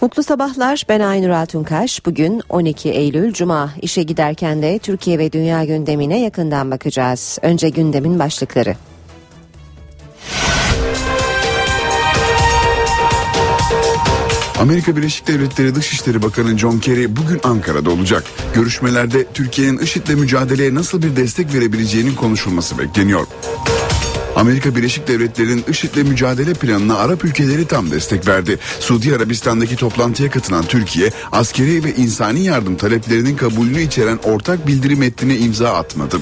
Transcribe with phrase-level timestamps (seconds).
[0.00, 2.06] Mutlu sabahlar ben Aynur Altunkaş.
[2.06, 7.38] Bugün 12 Eylül Cuma işe giderken de Türkiye ve dünya gündemine yakından bakacağız.
[7.42, 8.76] Önce gündemin başlıkları.
[14.60, 18.24] Amerika Birleşik Devletleri Dışişleri Bakanı John Kerry bugün Ankara'da olacak.
[18.54, 23.26] Görüşmelerde Türkiye'nin IŞİD'le mücadeleye nasıl bir destek verebileceğinin konuşulması bekleniyor.
[24.38, 28.58] Amerika Birleşik Devletleri'nin IŞİD'le mücadele planına Arap ülkeleri tam destek verdi.
[28.80, 35.36] Suudi Arabistan'daki toplantıya katılan Türkiye, askeri ve insani yardım taleplerinin kabulünü içeren ortak bildiri metnine
[35.36, 36.16] imza atmadı.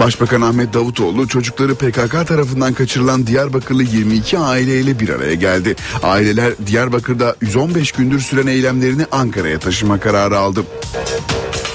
[0.00, 5.76] Başbakan Ahmet Davutoğlu çocukları PKK tarafından kaçırılan Diyarbakırlı 22 aileyle bir araya geldi.
[6.02, 10.64] Aileler Diyarbakır'da 115 gündür süren eylemlerini Ankara'ya taşıma kararı aldı.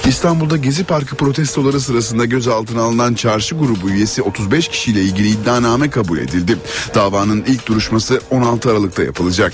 [0.06, 6.18] İstanbul'da Gezi Parkı protestoları sırasında gözaltına alınan çarşı grubu üyesi 35 kişiyle ilgili iddianame kabul
[6.18, 6.56] edildi.
[6.94, 9.52] Davanın ilk duruşması 16 Aralık'ta yapılacak.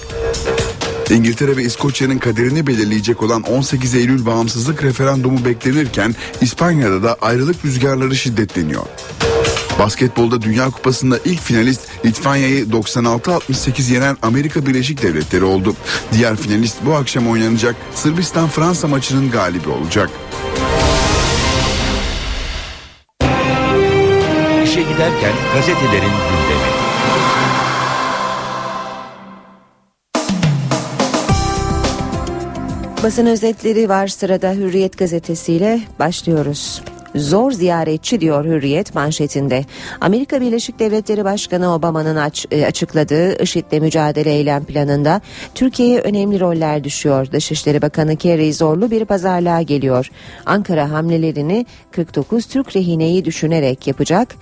[1.11, 8.17] İngiltere ve İskoçya'nın kaderini belirleyecek olan 18 Eylül bağımsızlık referandumu beklenirken İspanya'da da ayrılık rüzgarları
[8.17, 8.83] şiddetleniyor.
[9.79, 15.75] Basketbolda Dünya Kupası'nda ilk finalist Litvanya'yı 96-68 yenen Amerika Birleşik Devletleri oldu.
[16.13, 20.11] Diğer finalist bu akşam oynanacak Sırbistan-Fransa maçının galibi olacak.
[24.99, 26.69] İşe giderken gazetelerin gündemi.
[33.03, 36.83] Basın özetleri var sırada Hürriyet gazetesiyle başlıyoruz.
[37.15, 39.65] Zor ziyaretçi diyor Hürriyet manşetinde.
[40.01, 45.21] Amerika Birleşik Devletleri Başkanı Obama'nın aç, e, açıkladığı IŞİD'le mücadele eylem planında
[45.55, 47.33] Türkiye'ye önemli roller düşüyor.
[47.33, 50.11] Dışişleri Bakanı Kerry zorlu bir pazarlığa geliyor.
[50.47, 54.35] Ankara hamlelerini 49 Türk rehineyi düşünerek yapacak.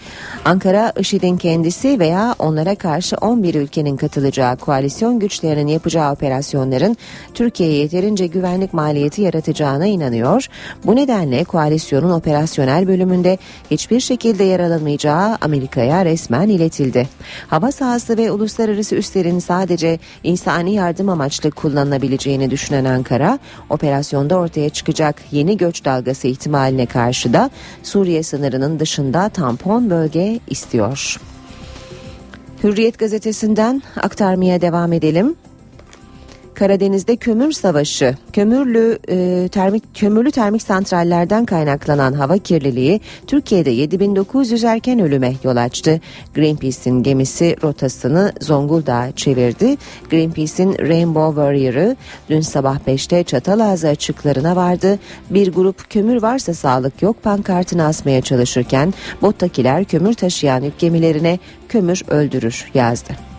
[0.45, 6.97] Ankara IŞİD'in kendisi veya onlara karşı 11 ülkenin katılacağı koalisyon güçlerinin yapacağı operasyonların
[7.35, 10.47] Türkiye'ye yeterince güvenlik maliyeti yaratacağına inanıyor.
[10.85, 13.39] Bu nedenle koalisyonun operasyon operasyonel bölümünde
[13.71, 17.09] hiçbir şekilde yer alınmayacağı Amerika'ya resmen iletildi.
[17.49, 23.39] Hava sahası ve uluslararası üslerin sadece insani yardım amaçlı kullanılabileceğini düşünen Ankara,
[23.71, 27.51] operasyonda ortaya çıkacak yeni göç dalgası ihtimaline karşı da
[27.83, 31.17] Suriye sınırının dışında tampon bölge istiyor.
[32.65, 35.37] Hürriyet gazetesinden aktarmaya devam edelim.
[36.59, 45.01] Karadeniz'de kömür savaşı, kömürlü e, termik kömürlü termik santrallerden kaynaklanan hava kirliliği Türkiye'de 7900 erken
[45.01, 46.01] ölüme yol açtı.
[46.35, 49.77] Greenpeace'in gemisi rotasını Zonguldak'a çevirdi.
[50.11, 51.97] Greenpeace'in Rainbow Warrior'ı
[52.31, 54.99] dün sabah 5'te Çatalazı açıklarına vardı.
[55.31, 62.03] Bir grup kömür varsa sağlık yok pankartını asmaya çalışırken bottakiler kömür taşıyan yük gemilerine kömür
[62.09, 63.36] öldürür yazdı.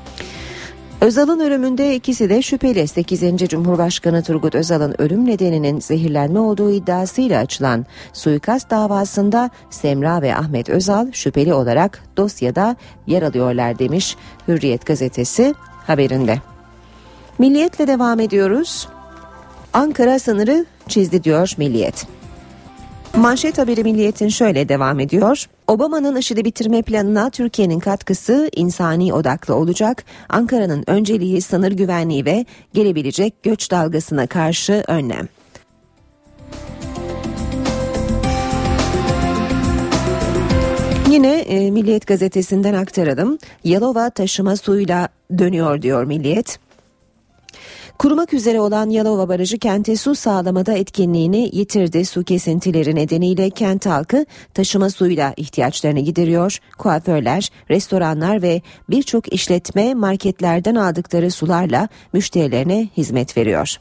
[1.02, 2.88] Özal'ın ölümünde ikisi de şüpheli.
[2.88, 3.22] 8.
[3.50, 11.12] Cumhurbaşkanı Turgut Özal'ın ölüm nedeninin zehirlenme olduğu iddiasıyla açılan suikast davasında Semra ve Ahmet Özal
[11.12, 12.76] şüpheli olarak dosyada
[13.08, 14.16] yer alıyorlar demiş
[14.48, 15.54] Hürriyet gazetesi
[15.88, 16.42] haberinde.
[17.40, 18.88] Milliyetle devam ediyoruz.
[19.74, 22.08] Ankara sınırı çizdi diyor Milliyet.
[23.16, 25.48] Manşet haberi Milliyet'in şöyle devam ediyor.
[25.68, 30.04] Obama'nın IŞİD'i bitirme planına Türkiye'nin katkısı insani odaklı olacak.
[30.30, 35.28] Ankara'nın önceliği sınır güvenliği ve gelebilecek göç dalgasına karşı önlem.
[41.10, 43.38] Yine e, Milliyet gazetesinden aktaralım.
[43.64, 46.60] Yalova taşıma suyla dönüyor diyor Milliyet.
[47.98, 52.06] Kurumak üzere olan Yalova Barajı kente su sağlamada etkinliğini yitirdi.
[52.06, 56.60] Su kesintileri nedeniyle kent halkı taşıma suyla ihtiyaçlarını gideriyor.
[56.78, 63.78] Kuaförler, restoranlar ve birçok işletme marketlerden aldıkları sularla müşterilerine hizmet veriyor.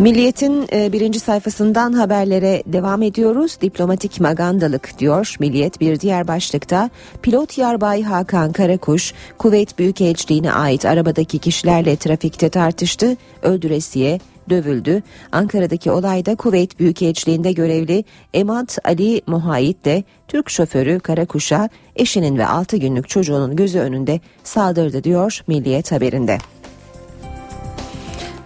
[0.00, 3.58] Milliyet'in e, birinci sayfasından haberlere devam ediyoruz.
[3.60, 6.90] Diplomatik magandalık diyor Milliyet bir diğer başlıkta.
[7.22, 14.20] Pilot Yarbay Hakan Karakuş, Kuveyt Büyükelçiliğine ait arabadaki kişilerle trafikte tartıştı, öldüresiye
[14.50, 15.02] dövüldü.
[15.32, 18.04] Ankara'daki olayda Kuveyt Büyükelçiliğinde görevli
[18.34, 25.04] Emat Ali Muhayit de Türk şoförü Karakuş'a eşinin ve 6 günlük çocuğunun gözü önünde saldırdı
[25.04, 26.38] diyor Milliyet haberinde.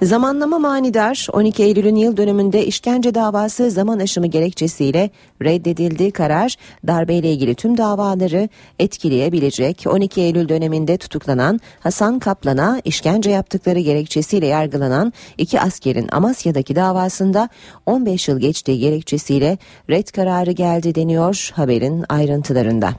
[0.05, 5.11] Zamanlama manidar 12 Eylül'ün yıl dönümünde işkence davası zaman aşımı gerekçesiyle
[5.43, 6.11] reddedildi.
[6.11, 6.57] Karar
[6.87, 8.49] darbeyle ilgili tüm davaları
[8.79, 9.85] etkileyebilecek.
[9.87, 17.49] 12 Eylül döneminde tutuklanan Hasan Kaplan'a işkence yaptıkları gerekçesiyle yargılanan iki askerin Amasya'daki davasında
[17.87, 19.59] 15 yıl geçtiği gerekçesiyle
[19.91, 22.91] red kararı geldi deniyor haberin ayrıntılarında.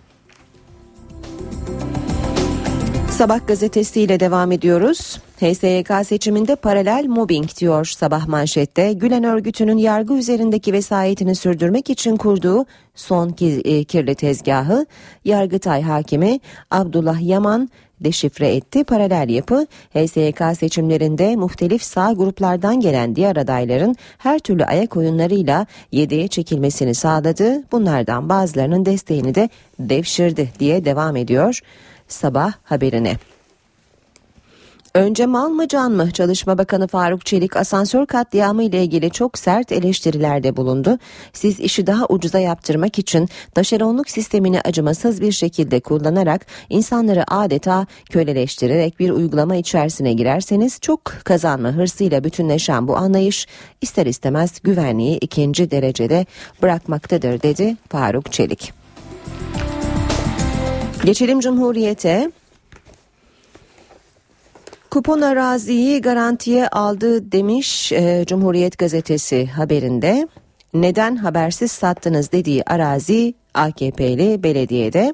[3.17, 5.19] Sabah gazetesiyle devam ediyoruz.
[5.39, 8.93] HSYK seçiminde paralel mobbing diyor sabah manşette.
[8.93, 12.65] Gülen örgütünün yargı üzerindeki vesayetini sürdürmek için kurduğu
[12.95, 14.85] son e, kirli tezgahı
[15.25, 16.39] Yargıtay Hakimi
[16.71, 17.69] Abdullah Yaman
[17.99, 18.83] deşifre etti.
[18.83, 26.27] Paralel yapı HSYK seçimlerinde muhtelif sağ gruplardan gelen diğer adayların her türlü ayak oyunlarıyla yedeğe
[26.27, 27.63] çekilmesini sağladı.
[27.71, 31.61] Bunlardan bazılarının desteğini de devşirdi diye devam ediyor
[32.07, 33.17] sabah haberine.
[34.95, 36.11] Önce mal mı can mı?
[36.11, 40.99] Çalışma Bakanı Faruk Çelik asansör katliamı ile ilgili çok sert eleştirilerde bulundu.
[41.33, 48.99] Siz işi daha ucuza yaptırmak için taşeronluk sistemini acımasız bir şekilde kullanarak insanları adeta köleleştirerek
[48.99, 53.47] bir uygulama içerisine girerseniz çok kazanma hırsıyla bütünleşen bu anlayış
[53.81, 56.25] ister istemez güvenliği ikinci derecede
[56.61, 58.73] bırakmaktadır dedi Faruk Çelik.
[61.05, 62.31] Geçelim Cumhuriyet'e.
[64.91, 70.27] Kupon araziyi garantiye aldı demiş e, Cumhuriyet gazetesi haberinde.
[70.75, 75.13] Neden habersiz sattınız dediği arazi AKP'li belediyede.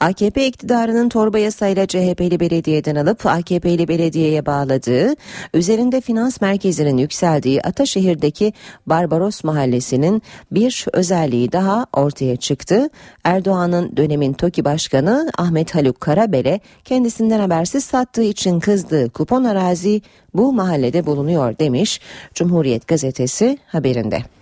[0.00, 5.14] AKP iktidarının torba yasayla CHP'li belediyeden alıp AKP'li belediyeye bağladığı,
[5.54, 8.52] üzerinde finans merkezinin yükseldiği Ataşehir'deki
[8.86, 12.88] Barbaros Mahallesi'nin bir özelliği daha ortaya çıktı.
[13.24, 20.02] Erdoğan'ın dönemin TOKİ Başkanı Ahmet Haluk Karabel'e kendisinden habersiz sattığı için kızdığı kupon arazi
[20.34, 22.00] bu mahallede bulunuyor demiş
[22.34, 24.37] Cumhuriyet gazetesi haberinde.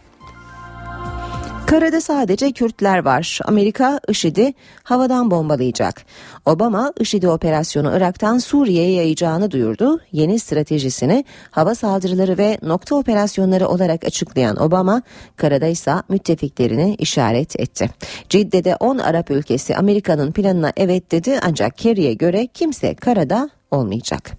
[1.66, 3.40] Karada sadece Kürtler var.
[3.44, 6.04] Amerika IŞİD'i havadan bombalayacak.
[6.44, 10.00] Obama IŞİD'i operasyonu Irak'tan Suriye'ye yayacağını duyurdu.
[10.12, 15.02] Yeni stratejisini hava saldırıları ve nokta operasyonları olarak açıklayan Obama,
[15.36, 17.90] karada ise müttefiklerini işaret etti.
[18.28, 24.30] Cidde'de 10 Arap ülkesi Amerika'nın planına evet dedi ancak Kerry'e göre kimse karada olmayacak.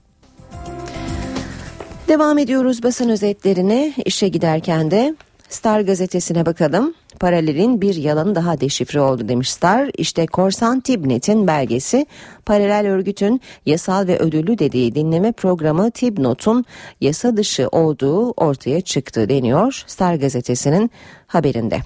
[2.08, 5.16] Devam ediyoruz basın özetlerine işe giderken de
[5.50, 6.94] Star gazetesine bakalım.
[7.20, 9.90] Paralelin bir yalanı daha deşifre oldu demiş Star.
[9.98, 12.06] İşte Korsan Tibnet'in belgesi
[12.46, 16.66] paralel örgütün yasal ve ödüllü dediği dinleme programı Tibnot'un
[17.02, 20.92] yasa dışı olduğu ortaya çıktı deniyor Star gazetesinin
[21.28, 21.80] haberinde.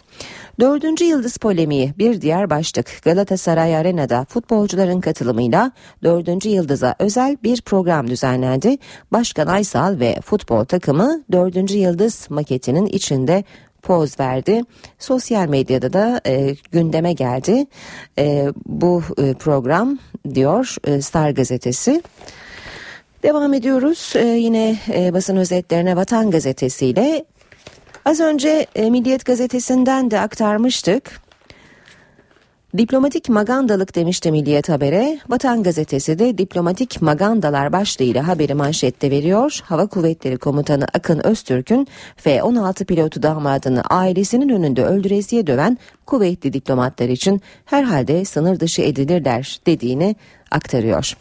[0.60, 5.72] Dördüncü yıldız polemiği bir diğer başlık Galatasaray Arena'da futbolcuların katılımıyla
[6.04, 8.78] dördüncü yıldıza özel bir program düzenlendi.
[9.12, 13.44] Başkan Aysal ve futbol takımı dördüncü yıldız maketinin içinde
[13.84, 14.64] poz verdi.
[15.00, 17.66] Sosyal medyada da e, gündeme geldi
[18.20, 20.00] e, bu e, program
[20.34, 22.04] diyor e, Star gazetesi.
[23.24, 27.26] Devam ediyoruz ee, yine e, basın özetlerine Vatan Gazetesi ile
[28.06, 31.22] Az önce e, Milliyet Gazetesi'nden de aktarmıştık.
[32.78, 35.20] Diplomatik magandalık demişti Milliyet Haber'e.
[35.30, 39.60] Vatan Gazetesi de diplomatik magandalar başlığıyla haberi manşette veriyor.
[39.64, 47.42] Hava Kuvvetleri Komutanı Akın Öztürk'ün F-16 pilotu damadını ailesinin önünde öldüresiye döven kuvvetli diplomatlar için
[47.66, 50.16] herhalde sınır dışı edilirler dediğini
[50.52, 51.16] aktarıyor.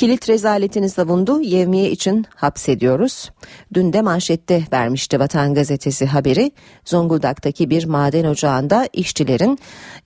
[0.00, 1.40] Kilit rezaletini savundu.
[1.40, 3.30] Yevmiye için hapsediyoruz.
[3.74, 6.52] Dün de manşette vermişti Vatan Gazetesi haberi.
[6.84, 9.58] Zonguldak'taki bir maden ocağında işçilerin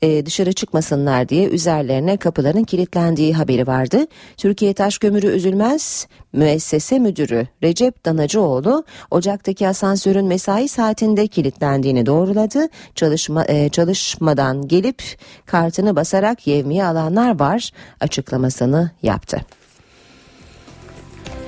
[0.02, 4.06] e, dışarı çıkmasınlar diye üzerlerine kapıların kilitlendiği haberi vardı.
[4.36, 12.68] Türkiye Taş Kömürü Üzülmez müessese müdürü Recep Danacıoğlu ocaktaki asansörün mesai saatinde kilitlendiğini doğruladı.
[12.94, 15.02] Çalışma e, çalışmadan gelip
[15.46, 19.40] kartını basarak yevmiye alanlar var açıklamasını yaptı.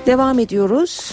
[0.07, 1.11] Devam ediyoruz.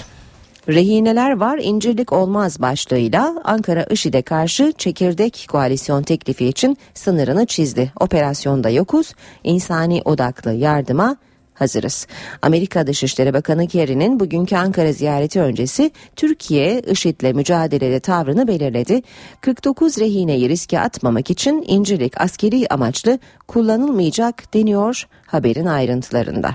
[0.68, 7.92] Rehineler var incirlik olmaz başlığıyla Ankara IŞİD'e karşı çekirdek koalisyon teklifi için sınırını çizdi.
[8.00, 9.12] Operasyonda yokuz,
[9.44, 11.16] insani odaklı yardıma
[11.54, 12.06] hazırız.
[12.42, 19.02] Amerika Dışişleri Bakanı Kerry'nin bugünkü Ankara ziyareti öncesi Türkiye IŞİD'le mücadelede tavrını belirledi.
[19.40, 26.54] 49 rehineyi riske atmamak için incirlik askeri amaçlı kullanılmayacak deniyor haberin ayrıntılarında.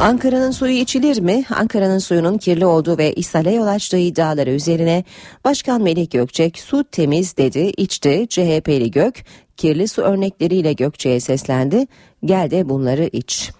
[0.00, 1.44] Ankara'nın suyu içilir mi?
[1.54, 5.04] Ankara'nın suyunun kirli olduğu ve ishale yol açtığı iddiaları üzerine
[5.44, 8.26] Başkan Melih Gökçek su temiz dedi, içti.
[8.28, 9.24] CHP'li Gök
[9.56, 11.86] kirli su örnekleriyle Gökçe'ye seslendi.
[12.24, 13.50] Gel de bunları iç.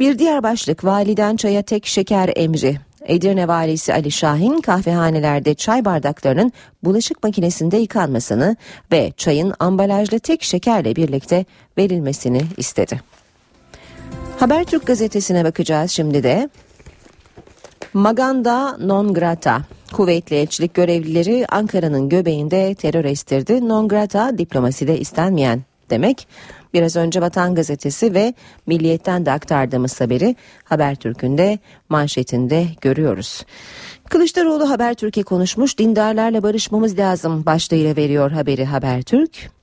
[0.00, 2.76] Bir diğer başlık validen çaya tek şeker emri.
[3.06, 6.52] Edirne valisi Ali Şahin kahvehanelerde çay bardaklarının
[6.84, 8.56] bulaşık makinesinde yıkanmasını
[8.92, 11.44] ve çayın ambalajlı tek şekerle birlikte
[11.78, 13.15] verilmesini istedi.
[14.40, 16.48] Habertürk gazetesine bakacağız şimdi de.
[17.92, 19.62] Maganda non grata.
[19.92, 23.68] Kuvvetli elçilik görevlileri Ankara'nın göbeğinde terör estirdi.
[23.68, 26.28] Non grata diplomaside istenmeyen demek.
[26.74, 28.34] Biraz önce Vatan Gazetesi ve
[28.66, 33.44] Milliyet'ten de aktardığımız haberi Habertürk'ün de manşetinde görüyoruz.
[34.08, 39.55] Kılıçdaroğlu Habertürk'e konuşmuş dindarlarla barışmamız lazım başlığıyla veriyor haberi Habertürk.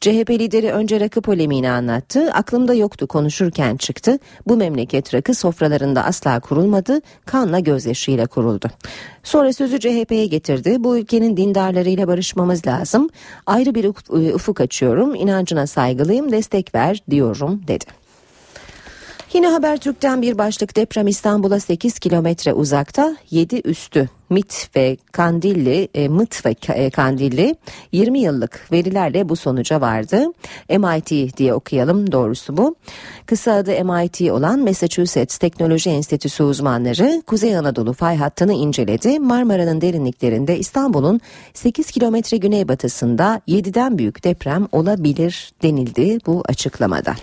[0.00, 2.30] CHP lideri önce rakı polemiğini anlattı.
[2.32, 4.18] Aklımda yoktu konuşurken çıktı.
[4.46, 7.00] Bu memleket rakı sofralarında asla kurulmadı.
[7.26, 8.70] Kanla gözyaşıyla kuruldu.
[9.22, 10.76] Sonra sözü CHP'ye getirdi.
[10.78, 13.08] Bu ülkenin dindarlarıyla barışmamız lazım.
[13.46, 13.84] Ayrı bir
[14.34, 15.14] ufuk açıyorum.
[15.14, 16.32] İnancına saygılıyım.
[16.32, 17.84] Destek ver diyorum dedi.
[19.32, 26.08] Yine Habertürk'ten bir başlık deprem İstanbul'a 8 kilometre uzakta 7 üstü MIT ve Kandilli, e,
[26.08, 27.56] MIT ve e, Kandilli
[27.92, 30.24] 20 yıllık verilerle bu sonuca vardı.
[30.70, 32.74] MIT diye okuyalım doğrusu bu.
[33.26, 39.18] Kısa adı MIT olan Massachusetts Teknoloji Enstitüsü uzmanları Kuzey Anadolu fay hattını inceledi.
[39.18, 41.20] Marmara'nın derinliklerinde İstanbul'un
[41.54, 47.14] 8 kilometre güneybatısında 7'den büyük deprem olabilir denildi bu açıklamada.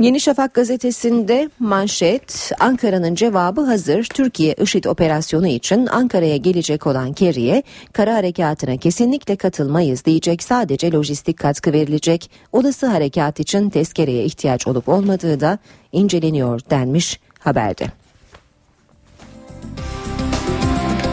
[0.00, 4.04] Yeni Şafak gazetesinde manşet Ankara'nın cevabı hazır.
[4.04, 7.62] Türkiye IŞİD operasyonu için Ankara'ya gelecek olan Kerry'e
[7.92, 12.30] kara harekatına kesinlikle katılmayız diyecek sadece lojistik katkı verilecek.
[12.52, 15.58] Olası harekat için tezkereye ihtiyaç olup olmadığı da
[15.92, 17.86] inceleniyor denmiş haberde.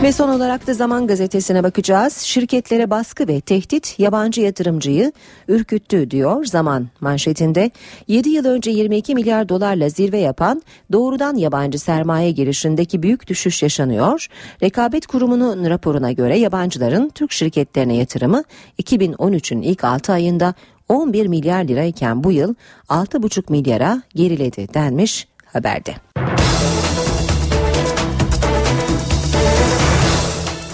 [0.04, 2.18] Ve son olarak da Zaman Gazetesi'ne bakacağız.
[2.18, 5.12] Şirketlere baskı ve tehdit yabancı yatırımcıyı
[5.48, 7.72] ürküttü diyor Zaman manşetinde.
[8.08, 14.28] 7 yıl önce 22 milyar dolarla zirve yapan doğrudan yabancı sermaye girişindeki büyük düşüş yaşanıyor.
[14.64, 18.44] Rekabet Kurumu'nun raporuna göre yabancıların Türk şirketlerine yatırımı
[18.82, 20.54] 2013'ün ilk 6 ayında
[20.90, 22.56] 11 milyar lirayken bu yıl
[22.90, 25.94] 6,5 milyara geriledi denmiş haberde.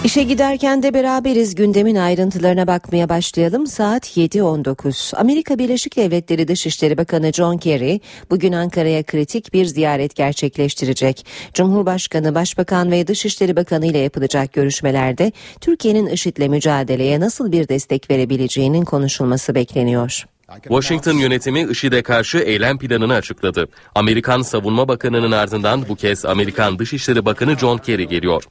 [0.10, 3.68] İşe giderken de beraberiz gündemin ayrıntılarına bakmaya başlayalım.
[3.68, 5.16] Saat 7.19.
[5.16, 8.02] Amerika Birleşik Devletleri Dışişleri Bakanı John Kerry
[8.32, 11.26] bugün Ankara'ya kritik bir ziyaret gerçekleştirecek.
[11.54, 18.86] Cumhurbaşkanı, Başbakan ve Dışişleri Bakanı ile yapılacak görüşmelerde Türkiye'nin IŞİD'le mücadeleye nasıl bir destek verebileceğinin
[18.86, 20.26] konuşulması bekleniyor.
[20.64, 23.68] Washington yönetimi IŞİD'e karşı eylem planını açıkladı.
[23.96, 28.44] Amerikan Savunma Bakanı'nın ardından bu kez Amerikan Dışişleri Bakanı John Kerry geliyor.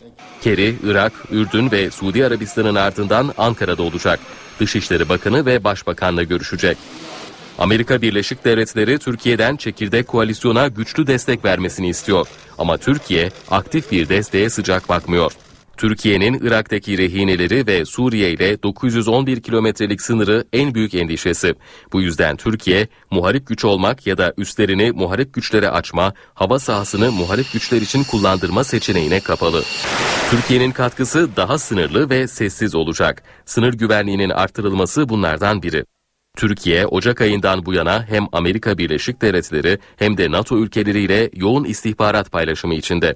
[0.42, 4.20] Kerry, Irak, Ürdün ve Suudi Arabistan'ın ardından Ankara'da olacak.
[4.60, 6.76] Dışişleri Bakanı ve Başbakan'la görüşecek.
[7.58, 12.26] Amerika Birleşik Devletleri Türkiye'den çekirdek koalisyona güçlü destek vermesini istiyor.
[12.58, 15.32] Ama Türkiye aktif bir desteğe sıcak bakmıyor.
[15.78, 21.54] Türkiye'nin Irak'taki rehineleri ve Suriye ile 911 kilometrelik sınırı en büyük endişesi.
[21.92, 27.52] Bu yüzden Türkiye muharip güç olmak ya da üstlerini muharip güçlere açma, hava sahasını muharip
[27.52, 29.62] güçler için kullandırma seçeneğine kapalı.
[30.30, 33.22] Türkiye'nin katkısı daha sınırlı ve sessiz olacak.
[33.46, 35.84] Sınır güvenliğinin artırılması bunlardan biri.
[36.36, 42.32] Türkiye Ocak ayından bu yana hem Amerika Birleşik Devletleri hem de NATO ülkeleriyle yoğun istihbarat
[42.32, 43.14] paylaşımı içinde.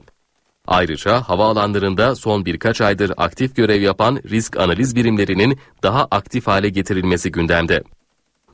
[0.66, 7.32] Ayrıca havaalanlarında son birkaç aydır aktif görev yapan risk analiz birimlerinin daha aktif hale getirilmesi
[7.32, 7.82] gündemde.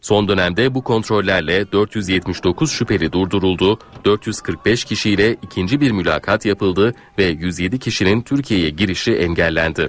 [0.00, 7.78] Son dönemde bu kontrollerle 479 şüpheli durduruldu, 445 kişiyle ikinci bir mülakat yapıldı ve 107
[7.78, 9.88] kişinin Türkiye'ye girişi engellendi.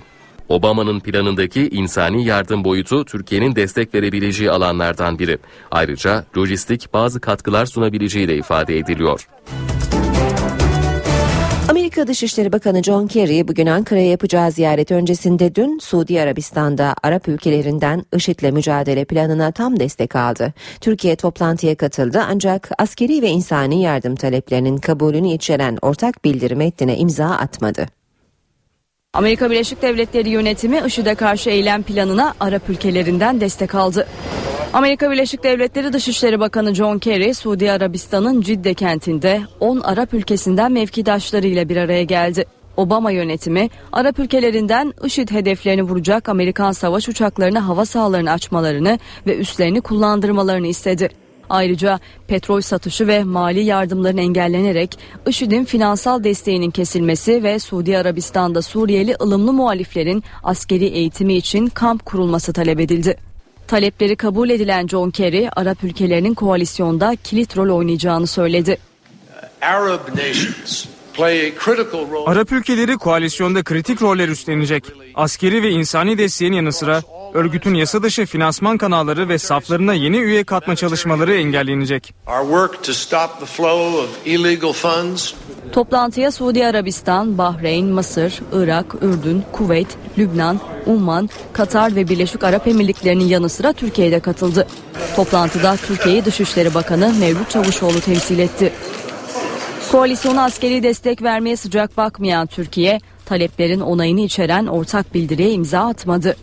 [0.50, 5.38] Obama'nın planındaki insani yardım boyutu Türkiye'nin destek verebileceği alanlardan biri.
[5.72, 9.28] Ayrıca lojistik bazı katkılar sunabileceği de ifade ediliyor.
[11.90, 18.06] Amerika Dışişleri Bakanı John Kerry bugün Ankara'ya yapacağı ziyaret öncesinde dün Suudi Arabistan'da Arap ülkelerinden
[18.16, 20.54] IŞİD'le mücadele planına tam destek aldı.
[20.82, 27.26] Türkiye toplantıya katıldı ancak askeri ve insani yardım taleplerinin kabulünü içeren ortak bildirim metnine imza
[27.26, 27.86] atmadı.
[29.14, 34.08] Amerika Birleşik Devletleri yönetimi IŞİD'e karşı eylem planına Arap ülkelerinden destek aldı.
[34.74, 41.70] Amerika Birleşik Devletleri Dışişleri Bakanı John Kerry, Suudi Arabistan'ın Cidde kentinde 10 Arap ülkesinden mevkidaşlarıyla
[41.70, 42.46] bir araya geldi.
[42.78, 49.82] Obama yönetimi Arap ülkelerinden IŞİD hedeflerini vuracak Amerikan savaş uçaklarına hava sahalarını açmalarını ve üslerini
[49.82, 51.10] kullandırmalarını istedi.
[51.50, 59.16] Ayrıca petrol satışı ve mali yardımların engellenerek IŞİD'in finansal desteğinin kesilmesi ve Suudi Arabistan'da Suriyeli
[59.22, 63.29] ılımlı muhaliflerin askeri eğitimi için kamp kurulması talep edildi.
[63.70, 68.78] Talepleri kabul edilen John Kerry, Arap ülkelerinin koalisyonda kilit rol oynayacağını söyledi.
[72.26, 74.84] Arap ülkeleri koalisyonda kritik roller üstlenecek.
[75.16, 77.02] Askeri ve insani desteğin yanı sıra
[77.34, 82.14] örgütün yasa dışı finansman kanalları ve saflarına yeni üye katma çalışmaları engellenecek.
[85.72, 93.26] Toplantıya Suudi Arabistan, Bahreyn, Mısır, Irak, Ürdün, Kuveyt, Lübnan, Umman, Katar ve Birleşik Arap Emirlikleri'nin
[93.26, 94.68] yanı sıra Türkiye'de katıldı.
[95.16, 98.74] Toplantıda Türkiye'yi Dışişleri Bakanı Mevlüt Çavuşoğlu temsil etti.
[99.92, 106.36] Koalisyona askeri destek vermeye sıcak bakmayan Türkiye, taleplerin onayını içeren ortak bildiriye imza atmadı.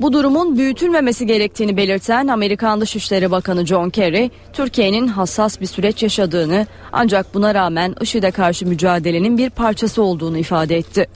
[0.00, 6.66] Bu durumun büyütülmemesi gerektiğini belirten Amerikan Dışişleri Bakanı John Kerry, Türkiye'nin hassas bir süreç yaşadığını
[6.92, 11.06] ancak buna rağmen IŞİD'e karşı mücadelenin bir parçası olduğunu ifade etti.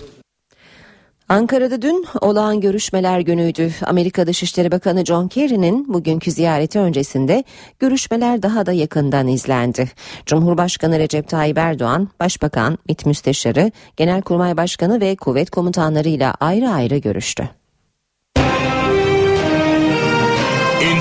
[1.28, 3.72] Ankara'da dün olağan görüşmeler günüydü.
[3.86, 7.44] Amerika Dışişleri Bakanı John Kerry'nin bugünkü ziyareti öncesinde
[7.78, 9.90] görüşmeler daha da yakından izlendi.
[10.26, 17.48] Cumhurbaşkanı Recep Tayyip Erdoğan, Başbakan, MİT Müsteşarı, Genelkurmay Başkanı ve kuvvet komutanlarıyla ayrı ayrı görüştü.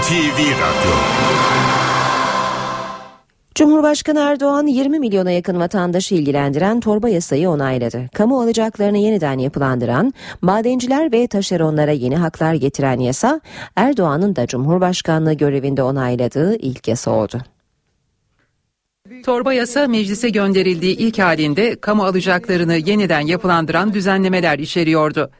[0.06, 0.96] NTV Radyo
[3.56, 8.10] Cumhurbaşkanı Erdoğan 20 milyona yakın vatandaşı ilgilendiren torba yasayı onayladı.
[8.14, 13.42] Kamu alacaklarını yeniden yapılandıran, madenciler ve taşeronlara yeni haklar getiren yasa,
[13.76, 17.42] Erdoğan'ın da Cumhurbaşkanlığı görevinde onayladığı ilk yasa oldu.
[19.26, 25.32] Torba yasa meclise gönderildiği ilk halinde kamu alacaklarını yeniden yapılandıran düzenlemeler içeriyordu.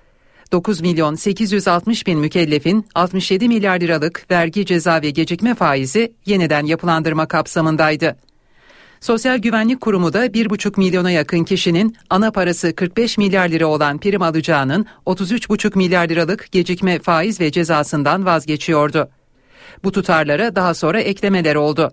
[0.52, 7.28] 9 milyon 860 bin mükellefin 67 milyar liralık vergi ceza ve gecikme faizi yeniden yapılandırma
[7.28, 8.16] kapsamındaydı.
[9.02, 14.22] Sosyal Güvenlik Kurumu da 1,5 milyona yakın kişinin ana parası 45 milyar lira olan prim
[14.22, 19.10] alacağının 33,5 milyar liralık gecikme faiz ve cezasından vazgeçiyordu.
[19.84, 21.92] Bu tutarlara daha sonra eklemeler oldu.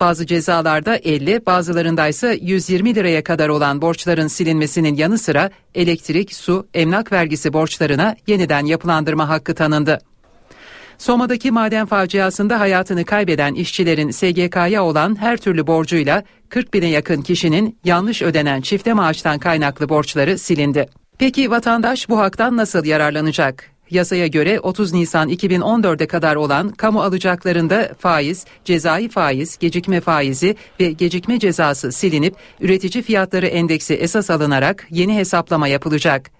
[0.00, 6.66] Bazı cezalarda 50, bazılarında ise 120 liraya kadar olan borçların silinmesinin yanı sıra elektrik, su,
[6.74, 9.98] emlak vergisi borçlarına yeniden yapılandırma hakkı tanındı.
[10.98, 17.78] Soma'daki maden faciasında hayatını kaybeden işçilerin SGK'ya olan her türlü borcuyla 40 bine yakın kişinin
[17.84, 20.88] yanlış ödenen çifte maaştan kaynaklı borçları silindi.
[21.18, 23.70] Peki vatandaş bu haktan nasıl yararlanacak?
[23.90, 30.92] Yasaya göre 30 Nisan 2014'e kadar olan kamu alacaklarında faiz, cezai faiz, gecikme faizi ve
[30.92, 36.30] gecikme cezası silinip üretici fiyatları endeksi esas alınarak yeni hesaplama yapılacak.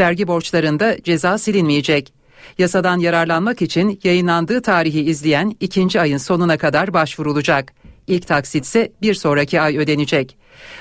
[0.00, 2.12] Vergi borçlarında ceza silinmeyecek.
[2.58, 7.72] Yasadan yararlanmak için yayınlandığı tarihi izleyen ikinci ayın sonuna kadar başvurulacak.
[8.06, 10.36] İlk taksit ise bir sonraki ay ödenecek.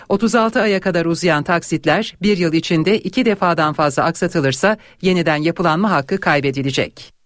[0.10, 6.20] 36 aya kadar uzayan taksitler bir yıl içinde iki defadan fazla aksatılırsa yeniden yapılanma hakkı
[6.20, 7.18] kaybedilecek.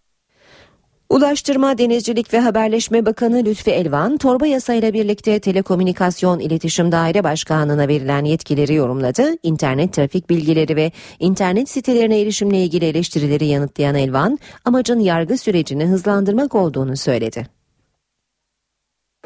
[1.11, 8.25] Ulaştırma, Denizcilik ve Haberleşme Bakanı Lütfi Elvan, torba yasayla birlikte Telekomünikasyon İletişim Daire Başkanlığı'na verilen
[8.25, 9.23] yetkileri yorumladı.
[9.43, 16.55] İnternet trafik bilgileri ve internet sitelerine erişimle ilgili eleştirileri yanıtlayan Elvan, amacın yargı sürecini hızlandırmak
[16.55, 17.47] olduğunu söyledi.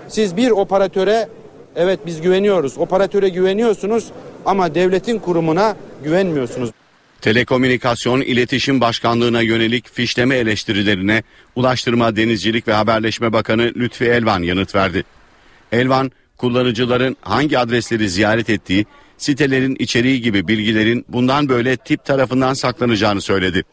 [0.08, 1.30] Siz bir operatöre
[1.76, 4.06] evet biz güveniyoruz, operatöre güveniyorsunuz
[4.46, 6.70] ama devletin kurumuna güvenmiyorsunuz.
[7.22, 11.24] Telekomünikasyon İletişim Başkanlığı'na yönelik fişleme eleştirilerine
[11.56, 15.04] Ulaştırma, Denizcilik ve Haberleşme Bakanı Lütfi Elvan yanıt verdi.
[15.72, 18.86] Elvan, kullanıcıların hangi adresleri ziyaret ettiği,
[19.18, 23.64] sitelerin içeriği gibi bilgilerin bundan böyle tip tarafından saklanacağını söyledi.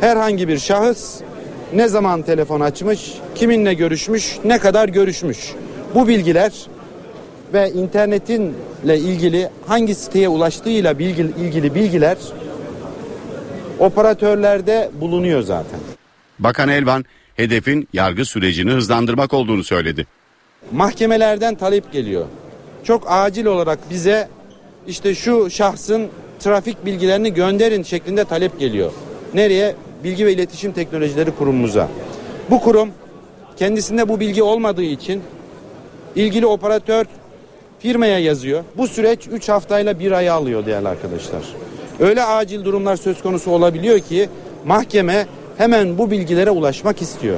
[0.00, 1.20] Herhangi bir şahıs
[1.74, 5.38] ne zaman telefon açmış, kiminle görüşmüş, ne kadar görüşmüş.
[5.94, 6.52] Bu bilgiler
[7.52, 12.16] ve internetinle ilgili hangi siteye ulaştığıyla bilgi, ilgili bilgiler
[13.78, 15.80] operatörlerde bulunuyor zaten.
[16.38, 17.04] Bakan Elvan,
[17.36, 20.06] hedefin yargı sürecini hızlandırmak olduğunu söyledi.
[20.72, 22.26] Mahkemelerden talep geliyor.
[22.84, 24.28] Çok acil olarak bize
[24.86, 26.08] işte şu şahsın
[26.40, 28.92] trafik bilgilerini gönderin şeklinde talep geliyor.
[29.34, 29.76] Nereye?
[30.04, 31.88] Bilgi ve İletişim Teknolojileri Kurumumuza.
[32.50, 32.90] Bu kurum
[33.56, 35.22] kendisinde bu bilgi olmadığı için
[36.16, 37.06] ilgili operatör
[37.82, 38.64] firmaya yazıyor.
[38.76, 41.42] Bu süreç 3 haftayla bir ay alıyor değerli arkadaşlar.
[42.00, 44.28] Öyle acil durumlar söz konusu olabiliyor ki
[44.64, 45.26] mahkeme
[45.58, 47.36] hemen bu bilgilere ulaşmak istiyor.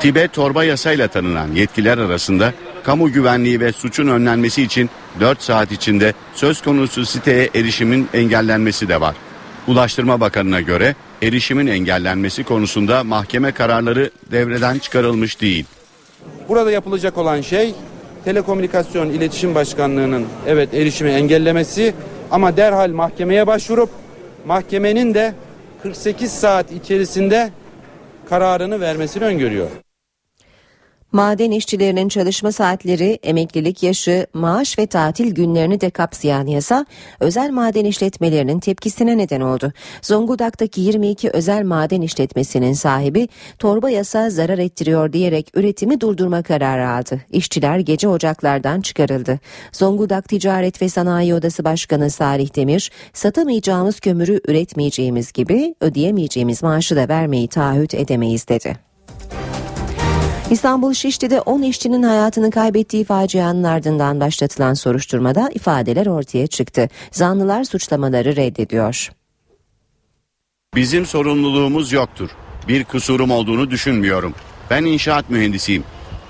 [0.00, 2.52] Tibet torba yasayla tanınan yetkiler arasında
[2.84, 4.90] kamu güvenliği ve suçun önlenmesi için
[5.20, 9.16] 4 saat içinde söz konusu siteye erişimin engellenmesi de var.
[9.68, 15.64] Ulaştırma Bakanı'na göre erişimin engellenmesi konusunda mahkeme kararları devreden çıkarılmış değil.
[16.48, 17.74] Burada yapılacak olan şey
[18.26, 21.94] Telekomünikasyon İletişim Başkanlığı'nın evet erişimi engellemesi
[22.30, 23.90] ama derhal mahkemeye başvurup
[24.46, 25.34] mahkemenin de
[25.82, 27.50] 48 saat içerisinde
[28.28, 29.68] kararını vermesini öngörüyor.
[31.12, 36.86] Maden işçilerinin çalışma saatleri, emeklilik yaşı, maaş ve tatil günlerini de kapsayan yasa
[37.20, 39.72] özel maden işletmelerinin tepkisine neden oldu.
[40.02, 47.20] Zonguldak'taki 22 özel maden işletmesinin sahibi torba yasa zarar ettiriyor diyerek üretimi durdurma kararı aldı.
[47.30, 49.38] İşçiler gece ocaklardan çıkarıldı.
[49.72, 57.08] Zonguldak Ticaret ve Sanayi Odası Başkanı Salih Demir, satamayacağımız kömürü üretmeyeceğimiz gibi ödeyemeyeceğimiz maaşı da
[57.08, 58.85] vermeyi taahhüt edemeyiz dedi.
[60.50, 66.88] İstanbul Şişli'de 10 işçinin hayatını kaybettiği facianın ardından başlatılan soruşturmada ifadeler ortaya çıktı.
[67.10, 69.10] Zanlılar suçlamaları reddediyor.
[70.74, 72.30] Bizim sorumluluğumuz yoktur.
[72.68, 74.34] Bir kusurum olduğunu düşünmüyorum.
[74.70, 75.84] Ben inşaat mühendisiyim.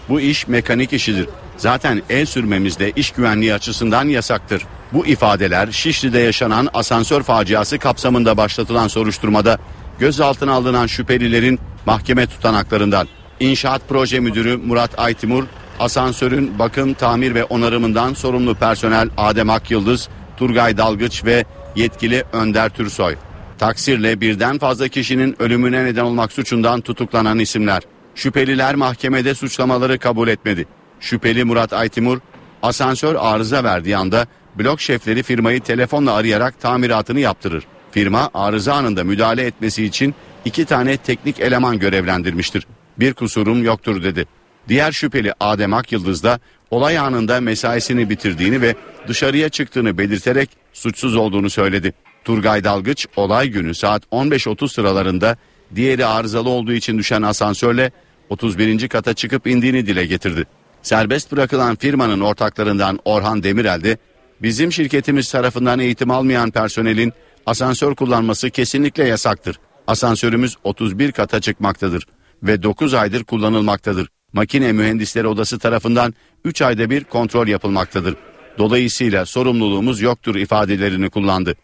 [0.09, 1.29] Bu iş mekanik işidir.
[1.57, 4.67] Zaten el sürmemiz de iş güvenliği açısından yasaktır.
[4.93, 9.59] Bu ifadeler Şişli'de yaşanan asansör faciası kapsamında başlatılan soruşturmada
[9.99, 13.09] gözaltına alınan şüphelilerin mahkeme tutanaklarından.
[13.41, 15.45] İnşaat Proje Müdürü Murat Aytimur,
[15.79, 21.45] asansörün bakım, tamir ve onarımından sorumlu personel Adem Akyıldız, Turgay Dalgıç ve
[21.77, 23.17] yetkili Önder Türsoy.
[23.59, 27.83] Taksirle birden fazla kişinin ölümüne neden olmak suçundan tutuklanan isimler.
[28.15, 30.67] Şüpheliler mahkemede suçlamaları kabul etmedi.
[31.01, 32.19] Şüpheli Murat Aytimur,
[32.63, 34.27] asansör arıza verdiği anda
[34.59, 37.65] blok şefleri firmayı telefonla arayarak tamiratını yaptırır.
[37.91, 42.67] Firma arıza anında müdahale etmesi için iki tane teknik eleman görevlendirmiştir
[42.99, 44.27] bir kusurum yoktur dedi.
[44.69, 48.75] Diğer şüpheli Adem Akyıldız da olay anında mesaisini bitirdiğini ve
[49.09, 51.95] dışarıya çıktığını belirterek suçsuz olduğunu söyledi.
[52.25, 55.37] Turgay Dalgıç olay günü saat 15.30 sıralarında
[55.75, 57.91] diğeri arızalı olduğu için düşen asansörle
[58.29, 58.89] 31.
[58.89, 60.45] kata çıkıp indiğini dile getirdi.
[60.83, 63.99] Serbest bırakılan firmanın ortaklarından Orhan Demirel de
[64.43, 67.13] bizim şirketimiz tarafından eğitim almayan personelin
[67.47, 69.59] asansör kullanması kesinlikle yasaktır.
[69.87, 72.07] Asansörümüz 31 kata çıkmaktadır
[72.43, 74.09] ve 9 aydır kullanılmaktadır.
[74.33, 78.17] Makine Mühendisleri Odası tarafından 3 ayda bir kontrol yapılmaktadır.
[78.59, 81.55] Dolayısıyla sorumluluğumuz yoktur ifadelerini kullandı.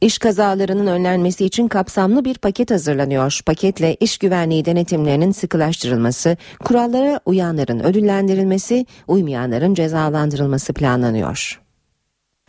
[0.00, 3.40] İş kazalarının önlenmesi için kapsamlı bir paket hazırlanıyor.
[3.46, 11.60] Paketle iş güvenliği denetimlerinin sıkılaştırılması, kurallara uyanların ödüllendirilmesi, uymayanların cezalandırılması planlanıyor.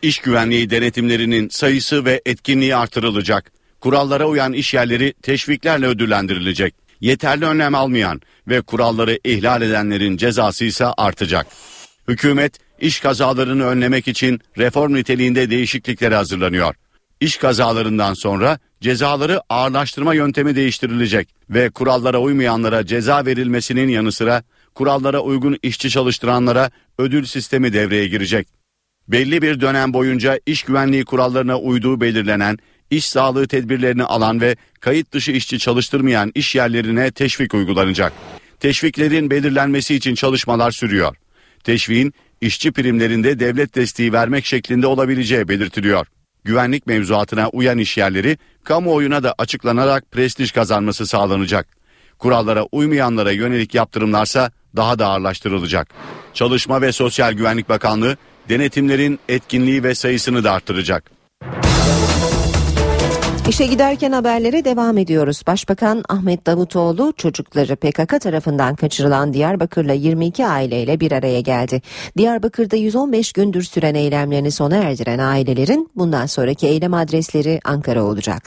[0.02, 3.52] İş güvenliği denetimlerinin sayısı ve etkinliği artırılacak.
[3.80, 10.86] Kurallara uyan iş yerleri teşviklerle ödüllendirilecek yeterli önlem almayan ve kuralları ihlal edenlerin cezası ise
[10.86, 11.46] artacak.
[12.08, 16.74] Hükümet iş kazalarını önlemek için reform niteliğinde değişiklikleri hazırlanıyor.
[17.20, 24.42] İş kazalarından sonra cezaları ağırlaştırma yöntemi değiştirilecek ve kurallara uymayanlara ceza verilmesinin yanı sıra
[24.74, 28.48] kurallara uygun işçi çalıştıranlara ödül sistemi devreye girecek.
[29.08, 32.58] Belli bir dönem boyunca iş güvenliği kurallarına uyduğu belirlenen
[32.90, 38.12] iş sağlığı tedbirlerini alan ve kayıt dışı işçi çalıştırmayan iş yerlerine teşvik uygulanacak.
[38.60, 41.16] Teşviklerin belirlenmesi için çalışmalar sürüyor.
[41.64, 46.06] Teşviğin işçi primlerinde devlet desteği vermek şeklinde olabileceği belirtiliyor.
[46.44, 51.68] Güvenlik mevzuatına uyan iş yerleri kamuoyuna da açıklanarak prestij kazanması sağlanacak.
[52.18, 55.88] Kurallara uymayanlara yönelik yaptırımlarsa daha da ağırlaştırılacak.
[56.34, 58.16] Çalışma ve Sosyal Güvenlik Bakanlığı
[58.48, 61.19] denetimlerin etkinliği ve sayısını da arttıracak.
[63.50, 65.42] İşe giderken haberlere devam ediyoruz.
[65.46, 71.82] Başbakan Ahmet Davutoğlu çocukları PKK tarafından kaçırılan Diyarbakır'la 22 aileyle bir araya geldi.
[72.16, 78.42] Diyarbakır'da 115 gündür süren eylemlerini sona erdiren ailelerin bundan sonraki eylem adresleri Ankara olacak.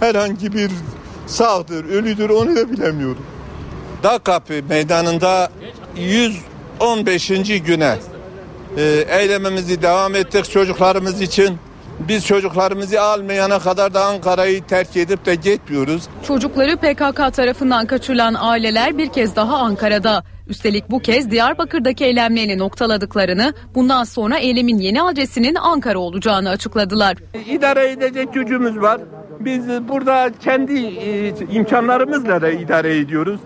[0.00, 0.70] Herhangi bir
[1.26, 3.26] sağdır, ölüdür onu da bilemiyorum.
[4.02, 5.50] Dağ Kapı meydanında
[5.96, 7.28] 115.
[7.66, 7.96] güne
[8.76, 11.58] e, eylemimizi devam ettik çocuklarımız için.
[12.00, 16.02] Biz çocuklarımızı almayana kadar da Ankara'yı terk edip de gitmiyoruz.
[16.26, 20.24] Çocukları PKK tarafından kaçırılan aileler bir kez daha Ankara'da.
[20.48, 27.16] Üstelik bu kez Diyarbakır'daki eylemlerini noktaladıklarını, bundan sonra eylemin yeni adresinin Ankara olacağını açıkladılar.
[27.46, 29.00] İdare edecek gücümüz var.
[29.40, 33.40] Biz burada kendi e, imkanlarımızla da idare ediyoruz.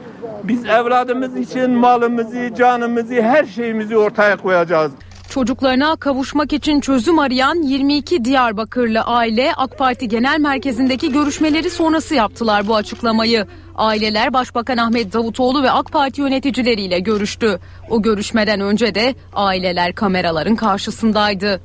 [0.45, 4.93] Biz evladımız için malımızı, canımızı, her şeyimizi ortaya koyacağız.
[5.33, 12.69] Çocuklarına kavuşmak için çözüm arayan 22 Diyarbakırlı aile AK Parti Genel Merkezi'ndeki görüşmeleri sonrası yaptılar
[12.69, 13.47] bu açıklamayı.
[13.75, 17.59] Aileler Başbakan Ahmet Davutoğlu ve AK Parti yöneticileriyle görüştü.
[17.91, 21.61] O görüşmeden önce de aileler kameraların karşısındaydı.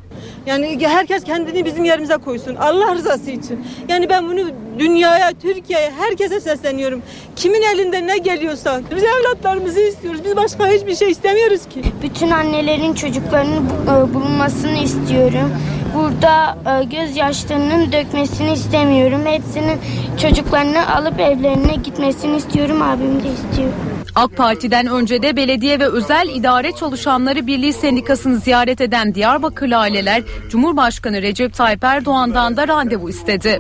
[0.46, 2.56] Yani herkes kendini bizim yerimize koysun.
[2.56, 3.66] Allah rızası için.
[3.90, 4.40] Yani ben bunu
[4.80, 7.02] dünyaya, Türkiye'ye, herkese sesleniyorum.
[7.36, 8.82] Kimin elinde ne geliyorsa.
[8.96, 10.22] Biz evlatlarımızı istiyoruz.
[10.26, 11.82] Biz başka hiçbir şey istemiyoruz ki.
[12.04, 15.52] Bütün annelerin çocuklarının e, bulunmasını istiyorum.
[15.96, 19.22] Burada e, gözyaşlarının dökmesini istemiyorum.
[19.26, 19.80] Hepsinin
[20.22, 22.82] çocuklarını alıp evlerine gitmesini istiyorum.
[22.82, 23.70] Abim de istiyor.
[24.18, 30.24] AK Parti'den önce de belediye ve özel idare çalışanları Birliği Sendikası'nı ziyaret eden Diyarbakırlı aileler
[30.50, 33.60] Cumhurbaşkanı Recep Tayyip Erdoğan'dan da randevu istedi.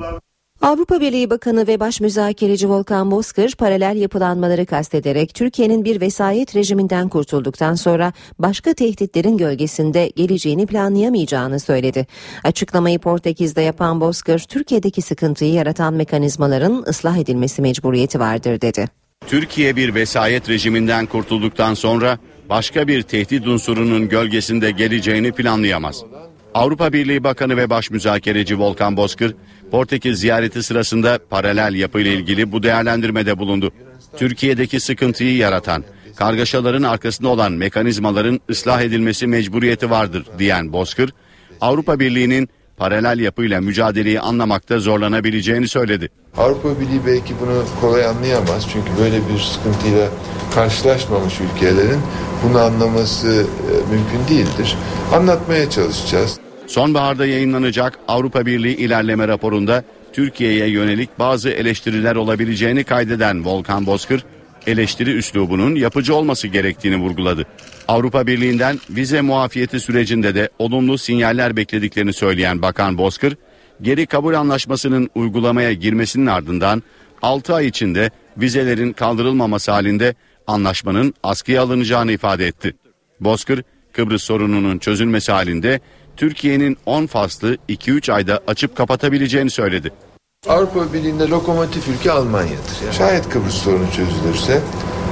[0.62, 7.10] Avrupa Birliği Bakanı ve Baş Müzakereci Volkan Bozkır paralel yapılanmaları kastederek Türkiye'nin bir vesayet rejiminden
[7.10, 12.08] kurtulduktan sonra başka tehditlerin gölgesinde geleceğini planlayamayacağını söyledi.
[12.43, 18.88] Açıklamayı Portekiz'de yapan Bozkır, Türkiye'deki sıkıntıyı yaratan mekanizmaların ıslah edilmesi mecburiyeti vardır dedi.
[19.28, 22.18] Türkiye bir vesayet rejiminden kurtulduktan sonra
[22.50, 26.04] başka bir tehdit unsurunun gölgesinde geleceğini planlayamaz.
[26.54, 29.36] Avrupa Birliği Bakanı ve Baş Müzakereci Volkan Bozkır,
[29.72, 33.72] Portekiz ziyareti sırasında paralel yapı ile ilgili bu değerlendirmede bulundu.
[34.18, 35.84] Türkiye'deki sıkıntıyı yaratan,
[36.16, 41.13] kargaşaların arkasında olan mekanizmaların ıslah edilmesi mecburiyeti vardır diyen Bozkır,
[41.62, 46.10] Avrupa Birliği'nin paralel yapıyla mücadeleyi anlamakta zorlanabileceğini söyledi.
[46.38, 50.08] Avrupa Birliği belki bunu kolay anlayamaz çünkü böyle bir sıkıntıyla
[50.56, 52.00] karşılaşmamış ülkelerin
[52.44, 54.78] bunu anlaması e, mümkün değildir.
[55.13, 56.40] Anlatmaya çalışacağız.
[56.68, 64.24] Sonbaharda yayınlanacak Avrupa Birliği ilerleme raporunda Türkiye'ye yönelik bazı eleştiriler olabileceğini kaydeden Volkan Bozkır,
[64.68, 67.46] eleştiri üslubunun yapıcı olması gerektiğini vurguladı.
[67.88, 73.38] Avrupa Birliği'nden vize muafiyeti sürecinde de olumlu sinyaller beklediklerini söyleyen Bakan Bozkır,
[73.82, 76.84] geri kabul anlaşmasının uygulamaya girmesinin ardından
[77.22, 80.16] 6 ay içinde vizelerin kaldırılmaması halinde
[80.48, 82.76] anlaşmanın askıya alınacağını ifade etti.
[83.20, 85.80] Bozkır, Kıbrıs sorununun çözülmesi halinde
[86.18, 89.92] Türkiye'nin 10 faslı 2-3 ayda açıp kapatabileceğini söyledi.
[90.50, 92.92] Avrupa Birliği'nde lokomotif ülke Almanya'dır.
[92.98, 94.62] Şayet Kıbrıs sorunu çözülürse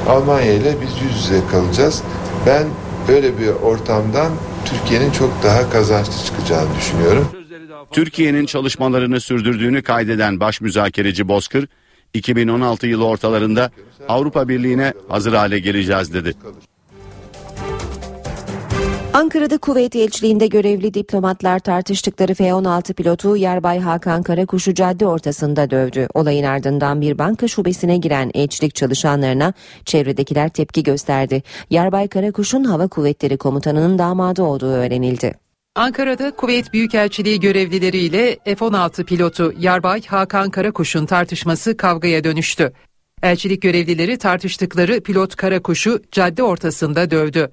[0.10, 2.04] Almanya ile biz yüz yüze kalacağız.
[2.46, 2.68] Ben
[3.08, 4.32] böyle bir ortamdan
[4.66, 7.28] Türkiye'nin çok daha kazançlı çıkacağını düşünüyorum.
[7.92, 11.68] Türkiye'nin çalışmalarını sürdürdüğünü kaydeden baş müzakereci Bozkır,
[12.14, 13.72] 2016 yılı ortalarında
[14.08, 16.34] Avrupa Birliği'ne hazır hale geleceğiz dedi.
[19.16, 26.08] Ankara'da kuvvet elçiliğinde görevli diplomatlar tartıştıkları F-16 pilotu Yerbay Hakan Karakuş'u cadde ortasında dövdü.
[26.14, 29.54] Olayın ardından bir banka şubesine giren elçilik çalışanlarına
[29.86, 31.44] çevredekiler tepki gösterdi.
[31.70, 35.36] Yerbay Karakuş'un Hava Kuvvetleri Komutanı'nın damadı olduğu öğrenildi.
[35.76, 42.74] Ankara'da Kuveyt Büyükelçiliği görevlileriyle F-16 pilotu Yarbay Hakan Karakuş'un tartışması kavgaya dönüştü.
[43.24, 47.52] Elçilik görevlileri tartıştıkları pilot Karakuş'u cadde ortasında dövdü.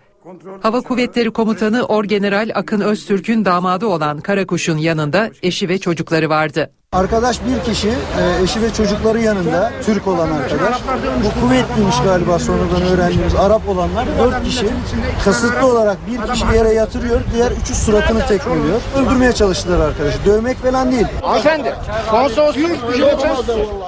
[0.61, 6.71] Hava Kuvvetleri Komutanı Orgeneral Akın Öztürk'ün damadı olan Karakuş'un yanında eşi ve çocukları vardı.
[6.93, 10.77] Arkadaş bir kişi e, eşi ve çocukları yanında Türk olan arkadaş.
[11.25, 14.67] Bu kuvvetliymiş galiba sonradan öğrendiğimiz Arap olanlar dört kişi
[15.25, 18.81] kasıtlı olarak bir kişi yere yatırıyor diğer üçü suratını tekmeliyor.
[18.97, 20.19] Öldürmeye çalıştılar arkadaşı.
[20.27, 21.07] Dövmek falan değil.
[21.23, 21.75] Hanımefendi
[22.55, 22.65] şey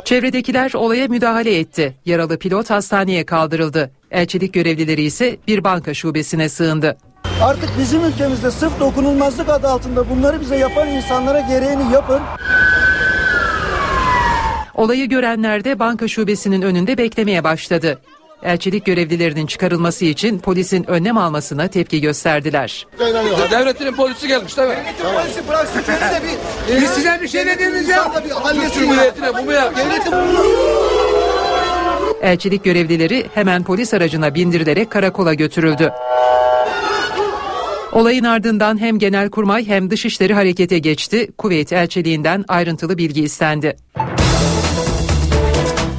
[0.05, 1.95] Çevredekiler olaya müdahale etti.
[2.05, 3.91] Yaralı pilot hastaneye kaldırıldı.
[4.11, 6.97] Elçilik görevlileri ise bir banka şubesine sığındı.
[7.43, 12.21] Artık bizim ülkemizde sırf dokunulmazlık adı altında bunları bize yapan insanlara gereğini yapın.
[14.75, 17.99] Olayı görenler de banka şubesinin önünde beklemeye başladı.
[18.43, 22.87] Elçilik görevlilerinin çıkarılması için polisin önlem almasına tepki gösterdiler.
[23.51, 24.75] Devletin polisi gelmiş değil mi?
[24.75, 26.23] Devletin polisi bıraksın de
[26.69, 26.83] bir...
[26.83, 28.13] Biz size bir şey dediğimiz ya.
[28.53, 29.73] Türk Cumhuriyeti'ne bu mu ya?
[32.23, 35.93] Elçilik görevlileri hemen polis aracına bindirilerek karakola götürüldü.
[37.95, 41.29] Olayın ardından hem Genelkurmay hem Dışişleri harekete geçti.
[41.39, 43.77] Kuveyt elçiliğinden ayrıntılı bilgi istendi.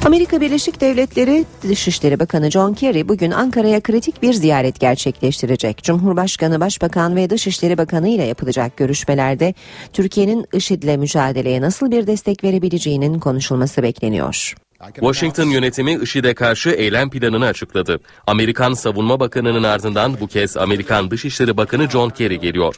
[0.06, 5.82] Amerika Birleşik Devletleri Dışişleri Bakanı John Kerry bugün Ankara'ya kritik bir ziyaret gerçekleştirecek.
[5.82, 9.54] Cumhurbaşkanı, Başbakan ve Dışişleri Bakanı ile yapılacak görüşmelerde
[9.92, 14.54] Türkiye'nin IŞİD'le mücadeleye nasıl bir destek verebileceğinin konuşulması bekleniyor.
[14.94, 18.00] Washington yönetimi IŞİD'e karşı eylem planını açıkladı.
[18.26, 22.74] Amerikan Savunma Bakanı'nın ardından bu kez Amerikan Dışişleri Bakanı John Kerry geliyor.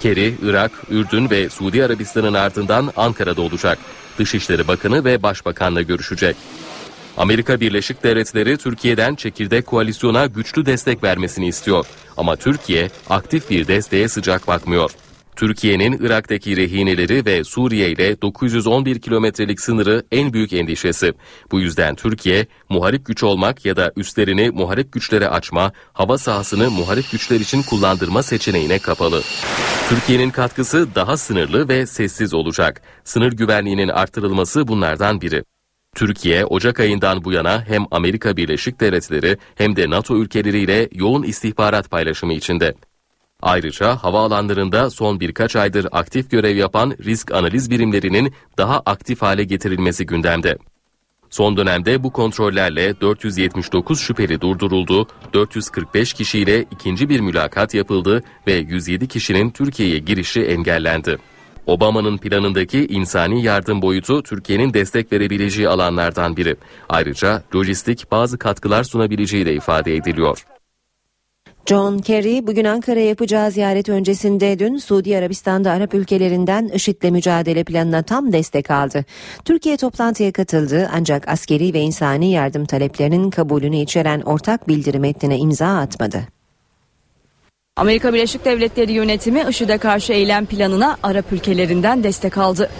[0.00, 3.78] Kerry, Irak, Ürdün ve Suudi Arabistan'ın ardından Ankara'da olacak.
[4.18, 6.36] Dışişleri Bakanı ve Başbakan'la görüşecek.
[7.16, 11.86] Amerika Birleşik Devletleri Türkiye'den çekirdek koalisyona güçlü destek vermesini istiyor.
[12.16, 14.90] Ama Türkiye aktif bir desteğe sıcak bakmıyor.
[15.36, 21.12] Türkiye'nin Irak'taki rehineleri ve Suriye ile 911 kilometrelik sınırı en büyük endişesi.
[21.50, 27.10] Bu yüzden Türkiye muharip güç olmak ya da üstlerini muharip güçlere açma, hava sahasını muharip
[27.12, 29.22] güçler için kullandırma seçeneğine kapalı.
[29.88, 32.82] Türkiye'nin katkısı daha sınırlı ve sessiz olacak.
[33.04, 35.44] Sınır güvenliğinin artırılması bunlardan biri.
[35.94, 41.90] Türkiye Ocak ayından bu yana hem Amerika Birleşik Devletleri hem de NATO ülkeleriyle yoğun istihbarat
[41.90, 42.74] paylaşımı içinde.
[43.42, 50.06] Ayrıca havaalanlarında son birkaç aydır aktif görev yapan risk analiz birimlerinin daha aktif hale getirilmesi
[50.06, 50.58] gündemde.
[51.30, 59.08] Son dönemde bu kontrollerle 479 şüpheli durduruldu, 445 kişiyle ikinci bir mülakat yapıldı ve 107
[59.08, 61.18] kişinin Türkiye'ye girişi engellendi.
[61.66, 66.56] Obama'nın planındaki insani yardım boyutu Türkiye'nin destek verebileceği alanlardan biri.
[66.88, 70.44] Ayrıca lojistik bazı katkılar sunabileceği de ifade ediliyor.
[71.66, 78.02] John Kerry bugün Ankara'ya yapacağı ziyaret öncesinde dün Suudi Arabistan'da Arap ülkelerinden IŞİD'le mücadele planına
[78.02, 79.04] tam destek aldı.
[79.44, 85.66] Türkiye toplantıya katıldı ancak askeri ve insani yardım taleplerinin kabulünü içeren ortak bildirim metnine imza
[85.66, 86.20] atmadı.
[87.76, 92.70] Amerika Birleşik Devletleri yönetimi IŞİD'e karşı eylem planına Arap ülkelerinden destek aldı.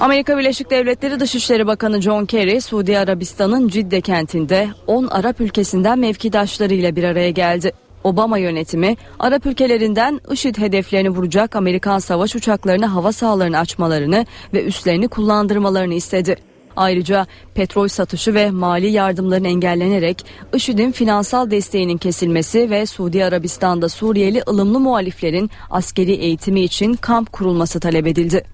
[0.00, 6.96] Amerika Birleşik Devletleri Dışişleri Bakanı John Kerry, Suudi Arabistan'ın Cidde kentinde 10 Arap ülkesinden mevkidaşlarıyla
[6.96, 7.72] bir araya geldi.
[8.06, 15.08] Obama yönetimi Arap ülkelerinden IŞİD hedeflerini vuracak Amerikan savaş uçaklarını hava sahalarını açmalarını ve üslerini
[15.08, 16.36] kullandırmalarını istedi.
[16.76, 24.42] Ayrıca petrol satışı ve mali yardımların engellenerek IŞİD'in finansal desteğinin kesilmesi ve Suudi Arabistan'da Suriyeli
[24.48, 28.44] ılımlı muhaliflerin askeri eğitimi için kamp kurulması talep edildi.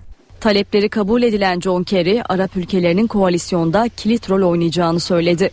[0.41, 5.51] Talepleri kabul edilen John Kerry, Arap ülkelerinin koalisyonda kilit rol oynayacağını söyledi.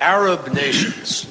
[0.00, 1.24] Arab nations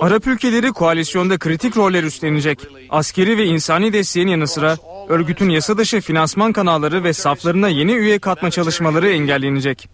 [0.00, 2.58] Arap ülkeleri koalisyonda kritik roller üstlenecek.
[2.90, 4.76] Askeri ve insani desteğin yanı sıra
[5.08, 9.88] örgütün yasa dışı finansman kanalları ve saflarına yeni üye katma çalışmaları engellenecek.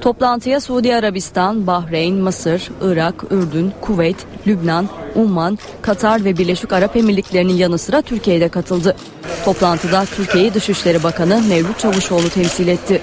[0.00, 7.52] Toplantıya Suudi Arabistan, Bahreyn, Mısır, Irak, Ürdün, Kuveyt, Lübnan, Umman, Katar ve Birleşik Arap Emirlikleri'nin
[7.52, 8.96] yanı sıra Türkiye'de katıldı.
[9.44, 13.00] Toplantıda Türkiye'yi Dışişleri Bakanı Mevlüt Çavuşoğlu temsil etti.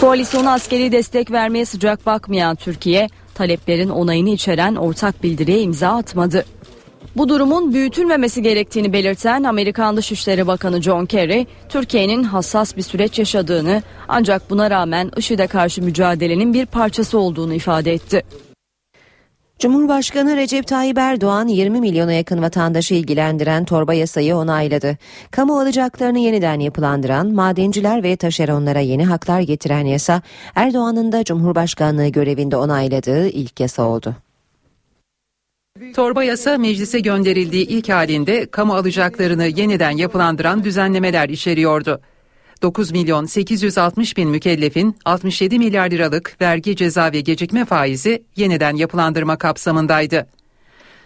[0.00, 6.44] Koalisyona askeri destek vermeye sıcak bakmayan Türkiye, taleplerin onayını içeren ortak bildiriye imza atmadı.
[7.16, 13.82] Bu durumun büyütülmemesi gerektiğini belirten Amerikan Dışişleri Bakanı John Kerry, Türkiye'nin hassas bir süreç yaşadığını
[14.08, 18.22] ancak buna rağmen IŞİD'e karşı mücadelenin bir parçası olduğunu ifade etti.
[19.58, 24.96] Cumhurbaşkanı Recep Tayyip Erdoğan 20 milyona yakın vatandaşı ilgilendiren torba yasayı onayladı.
[25.30, 30.22] Kamu alacaklarını yeniden yapılandıran, madenciler ve taşeronlara yeni haklar getiren yasa
[30.54, 34.14] Erdoğan'ın da Cumhurbaşkanlığı görevinde onayladığı ilk yasa oldu.
[35.94, 42.00] Torba yasa meclise gönderildiği ilk halinde kamu alacaklarını yeniden yapılandıran düzenlemeler içeriyordu.
[42.62, 49.38] 9 milyon 860 bin mükellefin 67 milyar liralık vergi ceza ve gecikme faizi yeniden yapılandırma
[49.38, 50.26] kapsamındaydı.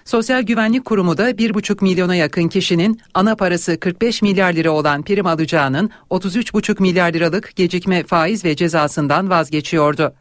[0.05, 5.27] Sosyal Güvenlik Kurumu da 1,5 milyona yakın kişinin ana parası 45 milyar lira olan prim
[5.27, 10.15] alacağının 33,5 milyar liralık gecikme faiz ve cezasından vazgeçiyordu.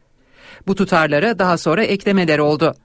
[0.67, 2.75] Bu tutarlara daha sonra eklemeler oldu.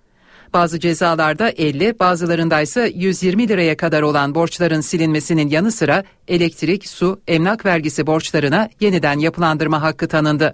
[0.52, 7.20] Bazı cezalarda 50, bazılarında ise 120 liraya kadar olan borçların silinmesinin yanı sıra elektrik, su,
[7.28, 10.52] emlak vergisi borçlarına yeniden yapılandırma hakkı tanındı.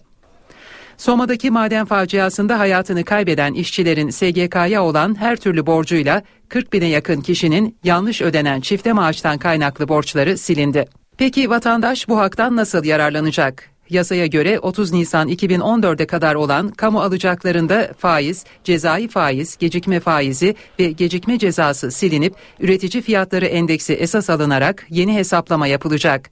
[0.97, 7.77] Soma'daki maden faciasında hayatını kaybeden işçilerin SGK'ya olan her türlü borcuyla 40 bine yakın kişinin
[7.85, 10.85] yanlış ödenen çifte maaştan kaynaklı borçları silindi.
[11.19, 13.72] Peki vatandaş bu haktan nasıl yararlanacak?
[13.93, 20.91] Yasaya göre 30 Nisan 2014'e kadar olan kamu alacaklarında faiz, cezai faiz, gecikme faizi ve
[20.91, 26.31] gecikme cezası silinip üretici fiyatları endeksi esas alınarak yeni hesaplama yapılacak.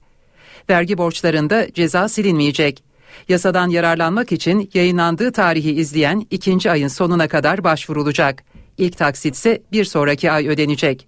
[0.69, 2.83] Vergi borçlarında ceza silinmeyecek.
[3.29, 8.43] Yasadan yararlanmak için yayınlandığı tarihi izleyen ikinci ayın sonuna kadar başvurulacak.
[8.81, 11.07] İlk taksit ise bir sonraki ay ödenecek.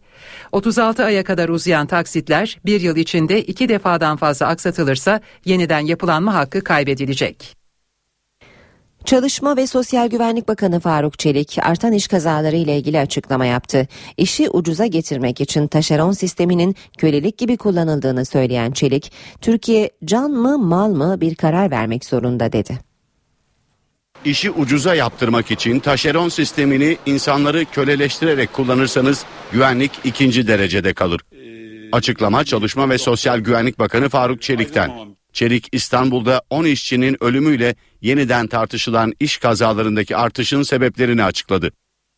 [0.51, 6.63] 36 aya kadar uzayan taksitler bir yıl içinde iki defadan fazla aksatılırsa yeniden yapılanma hakkı
[6.63, 7.55] kaybedilecek.
[9.05, 13.87] Çalışma ve Sosyal Güvenlik Bakanı Faruk Çelik artan iş kazaları ile ilgili açıklama yaptı.
[14.17, 20.89] İşi ucuza getirmek için taşeron sisteminin kölelik gibi kullanıldığını söyleyen Çelik, Türkiye can mı mal
[20.89, 22.92] mı bir karar vermek zorunda dedi.
[24.25, 31.21] İşi ucuza yaptırmak için taşeron sistemini insanları köleleştirerek kullanırsanız güvenlik ikinci derecede kalır.
[31.91, 34.91] Açıklama Çalışma ve Sosyal Güvenlik Bakanı Faruk Çelik'ten.
[35.33, 41.71] Çelik İstanbul'da 10 işçinin ölümüyle yeniden tartışılan iş kazalarındaki artışın sebeplerini açıkladı.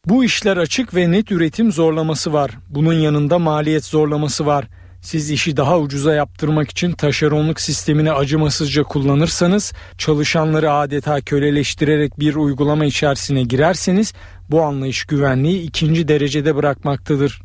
[0.05, 2.51] Bu işler açık ve net üretim zorlaması var.
[2.69, 4.65] Bunun yanında maliyet zorlaması var.
[5.05, 12.85] Siz işi daha ucuza yaptırmak için taşeronluk sistemini acımasızca kullanırsanız, çalışanları adeta köleleştirerek bir uygulama
[12.85, 14.13] içerisine girerseniz
[14.49, 17.41] bu anlayış güvenliği ikinci derecede bırakmaktadır.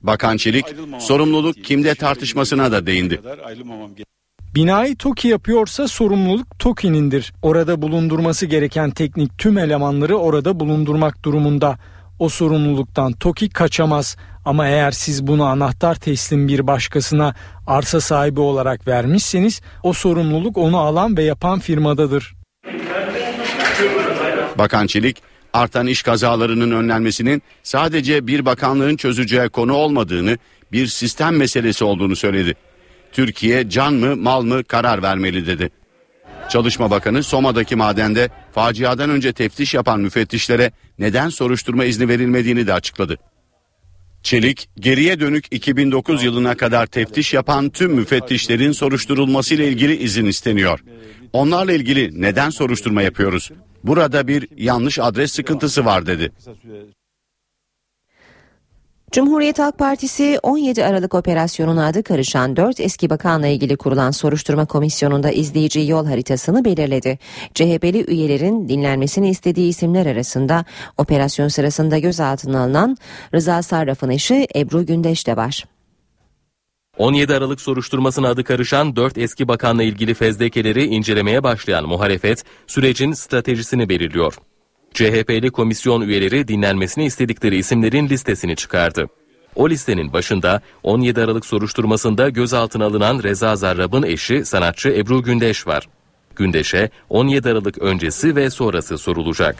[0.00, 0.66] Bakan Çelik
[0.98, 3.20] sorumluluk kimde tartışmasına da değindi.
[4.54, 7.32] Binayı TOKİ yapıyorsa sorumluluk TOKİ'nindir.
[7.42, 11.78] Orada bulundurması gereken teknik tüm elemanları orada bulundurmak durumunda.
[12.18, 14.16] O sorumluluktan TOKİ kaçamaz.
[14.46, 17.34] Ama eğer siz bunu anahtar teslim bir başkasına
[17.66, 22.34] arsa sahibi olarak vermişseniz o sorumluluk onu alan ve yapan firmadadır.
[24.58, 25.22] Bakan Çelik,
[25.52, 30.38] artan iş kazalarının önlenmesinin sadece bir bakanlığın çözeceği konu olmadığını,
[30.72, 32.54] bir sistem meselesi olduğunu söyledi.
[33.12, 35.70] Türkiye can mı mal mı karar vermeli dedi.
[36.48, 43.18] Çalışma Bakanı Soma'daki madende faciadan önce teftiş yapan müfettişlere neden soruşturma izni verilmediğini de açıkladı.
[44.26, 50.80] Çelik, geriye dönük 2009 yılına kadar teftiş yapan tüm müfettişlerin soruşturulması ile ilgili izin isteniyor.
[51.32, 53.50] Onlarla ilgili neden soruşturma yapıyoruz?
[53.84, 56.32] Burada bir yanlış adres sıkıntısı var dedi.
[59.16, 65.30] Cumhuriyet Halk Partisi 17 Aralık operasyonuna adı karışan 4 eski bakanla ilgili kurulan soruşturma komisyonunda
[65.30, 67.18] izleyici yol haritasını belirledi.
[67.54, 70.64] CHP'li üyelerin dinlenmesini istediği isimler arasında
[70.98, 72.96] operasyon sırasında gözaltına alınan
[73.34, 75.64] Rıza Sarraf'ın eşi Ebru Gündeş de var.
[76.98, 83.88] 17 Aralık soruşturmasına adı karışan 4 eski bakanla ilgili fezlekeleri incelemeye başlayan muhalefet sürecin stratejisini
[83.88, 84.34] belirliyor.
[84.94, 89.06] CHP'li komisyon üyeleri dinlenmesini istedikleri isimlerin listesini çıkardı.
[89.56, 95.88] O listenin başında 17 Aralık soruşturmasında gözaltına alınan Reza Zarrab'ın eşi sanatçı Ebru Gündeş var.
[96.36, 99.56] Gündeş'e 17 Aralık öncesi ve sonrası sorulacak.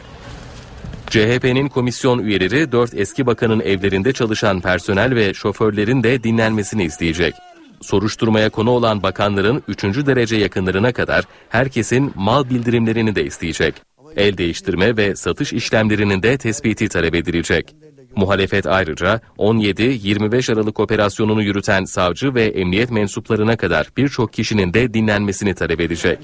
[1.09, 7.33] CHP'nin komisyon üyeleri 4 eski bakanın evlerinde çalışan personel ve şoförlerin de dinlenmesini isteyecek.
[7.81, 9.83] Soruşturmaya konu olan bakanların 3.
[9.83, 13.75] derece yakınlarına kadar herkesin mal bildirimlerini de isteyecek.
[14.17, 17.75] El değiştirme ve satış işlemlerinin de tespiti talep edilecek.
[18.15, 25.55] Muhalefet ayrıca 17-25 Aralık operasyonunu yürüten savcı ve emniyet mensuplarına kadar birçok kişinin de dinlenmesini
[25.55, 26.19] talep edecek.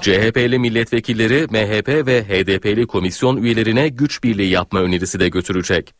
[0.00, 5.94] CHP'li milletvekilleri MHP ve HDP'li komisyon üyelerine güç birliği yapma önerisi de götürecek.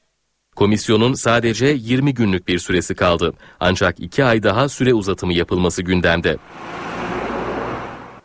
[0.57, 3.33] Komisyonun sadece 20 günlük bir süresi kaldı.
[3.61, 6.37] Ancak 2 ay daha süre uzatımı yapılması gündemde.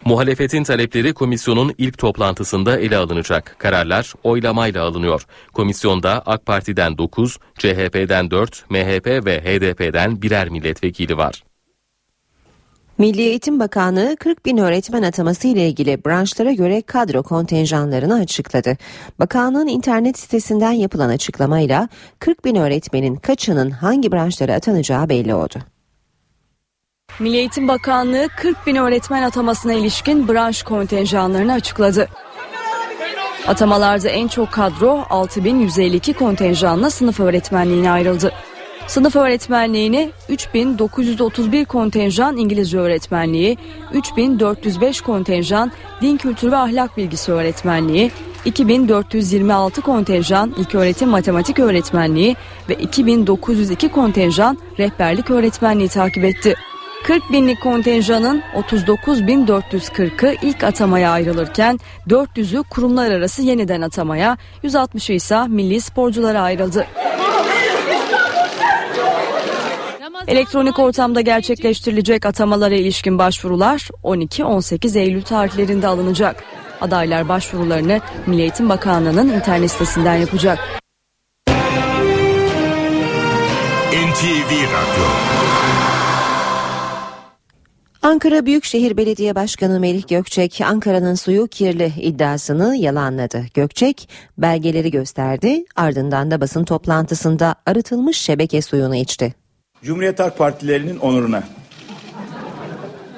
[0.06, 3.56] Muhalefetin talepleri komisyonun ilk toplantısında ele alınacak.
[3.60, 5.26] Kararlar oylamayla alınıyor.
[5.54, 11.44] Komisyonda AK Parti'den 9, CHP'den 4, MHP ve HDP'den birer milletvekili var.
[12.98, 18.78] Milli Eğitim Bakanlığı 40 bin öğretmen ataması ile ilgili branşlara göre kadro kontenjanlarını açıkladı.
[19.20, 21.90] Bakanlığın internet sitesinden yapılan açıklamayla
[22.20, 25.73] 40 bin öğretmenin kaçının hangi branşlara atanacağı belli oldu.
[27.20, 32.08] Milli Eğitim Bakanlığı 40 bin öğretmen atamasına ilişkin branş kontenjanlarını açıkladı.
[33.48, 38.34] Atamalarda en çok kadro 6152 kontenjanla sınıf öğretmenliğine ayrıldı.
[38.88, 43.58] Sınıf öğretmenliğine 3931 kontenjan İngilizce öğretmenliği,
[43.94, 48.12] 3405 kontenjan din kültürü ve ahlak bilgisi öğretmenliği,
[48.46, 52.36] 2426 kontenjan ilköğretim matematik öğretmenliği
[52.70, 56.56] ve 2902 kontenjan rehberlik öğretmenliği takip etti.
[57.04, 65.82] 40 binlik kontenjanın 39.440'ı ilk atamaya ayrılırken 400'ü kurumlar arası yeniden atamaya, 160'ı ise milli
[65.82, 66.88] sporculara ayrıldı.
[70.28, 76.44] Elektronik ortamda gerçekleştirilecek atamalara ilişkin başvurular 12-18 Eylül tarihlerinde alınacak.
[76.82, 80.60] Adaylar başvurularını Milli Eğitim Bakanlığı'nın internet sitesinden yapacak.
[83.92, 85.33] NTV Radyo
[88.04, 93.46] Ankara Büyükşehir Belediye Başkanı Melih Gökçek Ankara'nın suyu kirli iddiasını yalanladı.
[93.54, 99.34] Gökçek belgeleri gösterdi ardından da basın toplantısında arıtılmış şebeke suyunu içti.
[99.84, 101.44] Cumhuriyet Halk Partilerinin onuruna.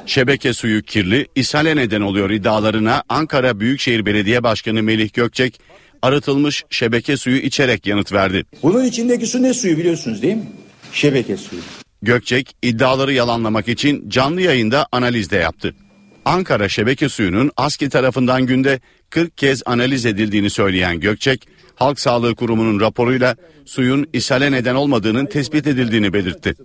[0.05, 5.59] Şebeke suyu kirli, ishale neden oluyor iddialarına Ankara Büyükşehir Belediye Başkanı Melih Gökçek
[6.01, 8.45] arıtılmış şebeke suyu içerek yanıt verdi.
[8.63, 10.47] Bunun içindeki su ne suyu biliyorsunuz değil mi?
[10.91, 11.61] Şebeke suyu.
[12.05, 15.75] Gökçek iddiaları yalanlamak için canlı yayında analizde yaptı.
[16.25, 18.79] Ankara şebeke suyunun ASKİ tarafından günde
[19.09, 23.35] 40 kez analiz edildiğini söyleyen Gökçek, Halk Sağlığı Kurumu'nun raporuyla
[23.65, 26.55] suyun ishale neden olmadığının tespit edildiğini belirtti.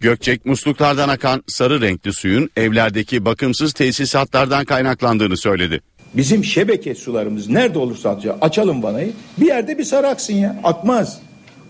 [0.00, 5.80] Gökçek musluklardan akan sarı renkli suyun evlerdeki bakımsız tesisatlardan kaynaklandığını söyledi.
[6.14, 8.20] Bizim şebeke sularımız nerede olursa.
[8.40, 9.12] Açalım vanayı.
[9.40, 10.60] Bir yerde bir sarı aksın ya.
[10.64, 11.20] Akmaz.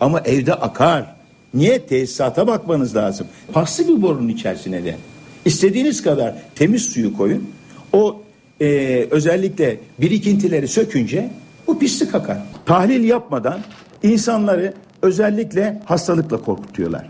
[0.00, 1.21] Ama evde akar.
[1.54, 1.86] Niye?
[1.86, 3.26] Tesisata bakmanız lazım.
[3.52, 4.96] Paslı bir borunun içerisine de.
[5.44, 7.50] İstediğiniz kadar temiz suyu koyun.
[7.92, 8.22] O
[8.60, 8.66] e,
[9.10, 11.30] özellikle birikintileri sökünce
[11.66, 12.38] bu pislik akar.
[12.66, 13.60] Tahlil yapmadan
[14.02, 17.08] insanları özellikle hastalıkla korkutuyorlar.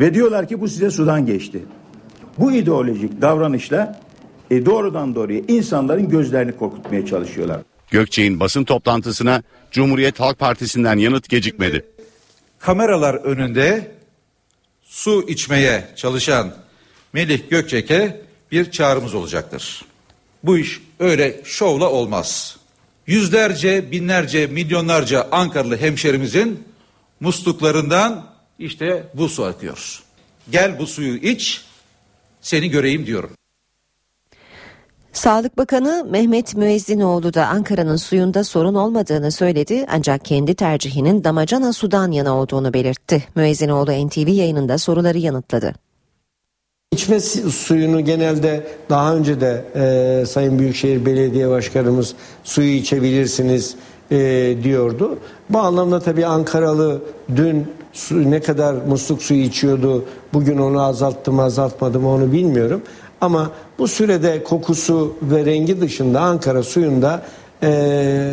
[0.00, 1.62] Ve diyorlar ki bu size sudan geçti.
[2.38, 4.00] Bu ideolojik davranışla
[4.50, 7.60] e, doğrudan doğruya insanların gözlerini korkutmaya çalışıyorlar.
[7.90, 11.84] Gökçek'in basın toplantısına Cumhuriyet Halk Partisi'nden yanıt gecikmedi.
[12.60, 13.92] Kameralar önünde
[14.82, 16.54] su içmeye çalışan
[17.12, 18.20] Melih Gökçek'e
[18.52, 19.84] bir çağrımız olacaktır.
[20.44, 22.56] Bu iş öyle şovla olmaz.
[23.06, 26.64] Yüzlerce, binlerce, milyonlarca Ankaralı hemşerimizin
[27.20, 30.02] musluklarından işte bu su akıyor.
[30.50, 31.64] Gel bu suyu iç,
[32.40, 33.39] seni göreyim diyorum.
[35.12, 42.10] Sağlık Bakanı Mehmet Müezzinoğlu da Ankara'nın suyunda sorun olmadığını söyledi ancak kendi tercihinin damacana sudan
[42.10, 43.24] yana olduğunu belirtti.
[43.34, 45.74] Müezzinoğlu NTV yayınında soruları yanıtladı.
[46.92, 53.74] İçme suyunu genelde daha önce de e, Sayın Büyükşehir Belediye Başkanımız suyu içebilirsiniz
[54.10, 54.16] e,
[54.62, 55.18] diyordu.
[55.50, 57.02] Bu anlamda tabii Ankaralı
[57.36, 62.82] dün su, ne kadar musluk suyu içiyordu, bugün onu azalttı mı azaltmadı mı onu bilmiyorum.
[63.20, 67.22] Ama bu sürede kokusu ve rengi dışında Ankara suyunda
[67.62, 68.30] e,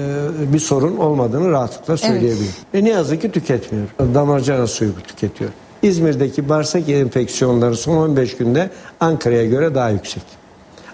[0.53, 2.37] bir sorun olmadığını rahatlıkla söyleyebilirim.
[2.39, 2.73] Evet.
[2.73, 3.87] Ve ne yazık ki tüketmiyor.
[4.13, 5.51] Damarcana suyu tüketiyor.
[5.81, 8.69] İzmir'deki bağırsak enfeksiyonları son 15 günde
[8.99, 10.23] Ankara'ya göre daha yüksek.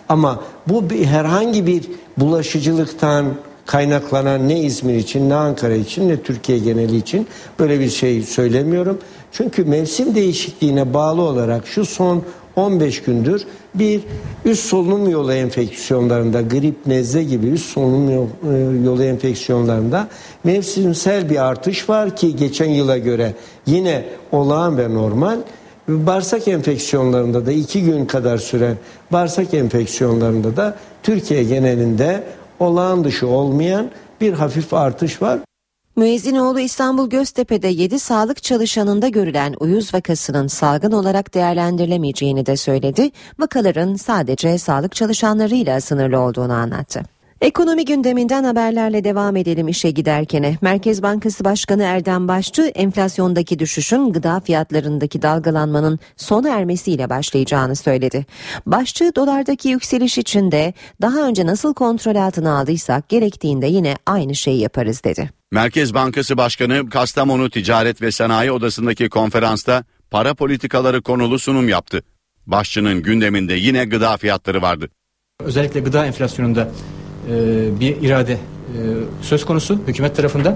[0.09, 1.83] Ama bu bir, herhangi bir
[2.17, 3.25] bulaşıcılıktan
[3.65, 7.27] kaynaklanan ne İzmir için ne Ankara için ne Türkiye geneli için
[7.59, 8.99] böyle bir şey söylemiyorum.
[9.31, 12.23] Çünkü mevsim değişikliğine bağlı olarak şu son
[12.55, 13.45] 15 gündür
[13.75, 14.01] bir
[14.45, 20.07] üst solunum yolu enfeksiyonlarında grip, nezle gibi üst solunum e, yolu enfeksiyonlarında
[20.43, 23.33] mevsimsel bir artış var ki geçen yıla göre
[23.65, 25.37] yine olağan ve normal.
[25.87, 28.77] Bağırsak enfeksiyonlarında da iki gün kadar süren
[29.11, 32.23] bağırsak enfeksiyonlarında da Türkiye genelinde
[32.59, 33.89] olağan dışı olmayan
[34.21, 35.39] bir hafif artış var.
[35.95, 43.11] Müezzinoğlu İstanbul Göztepe'de 7 sağlık çalışanında görülen uyuz vakasının salgın olarak değerlendirilemeyeceğini de söyledi.
[43.39, 47.12] Vakaların sadece sağlık çalışanlarıyla sınırlı olduğunu anlattı.
[47.43, 50.57] Ekonomi gündeminden haberlerle devam edelim işe giderkene.
[50.61, 58.25] Merkez Bankası Başkanı Erdem Başçı enflasyondaki düşüşün gıda fiyatlarındaki dalgalanmanın sona ermesiyle başlayacağını söyledi.
[58.65, 64.59] Başçı dolardaki yükseliş için de daha önce nasıl kontrol altına aldıysak gerektiğinde yine aynı şeyi
[64.59, 65.29] yaparız dedi.
[65.51, 72.03] Merkez Bankası Başkanı Kastamonu Ticaret ve Sanayi Odası'ndaki konferansta para politikaları konulu sunum yaptı.
[72.47, 74.89] Başçının gündeminde yine gıda fiyatları vardı.
[75.39, 76.71] Özellikle gıda enflasyonunda
[77.29, 78.37] e, bir irade e,
[79.21, 80.55] söz konusu hükümet tarafından.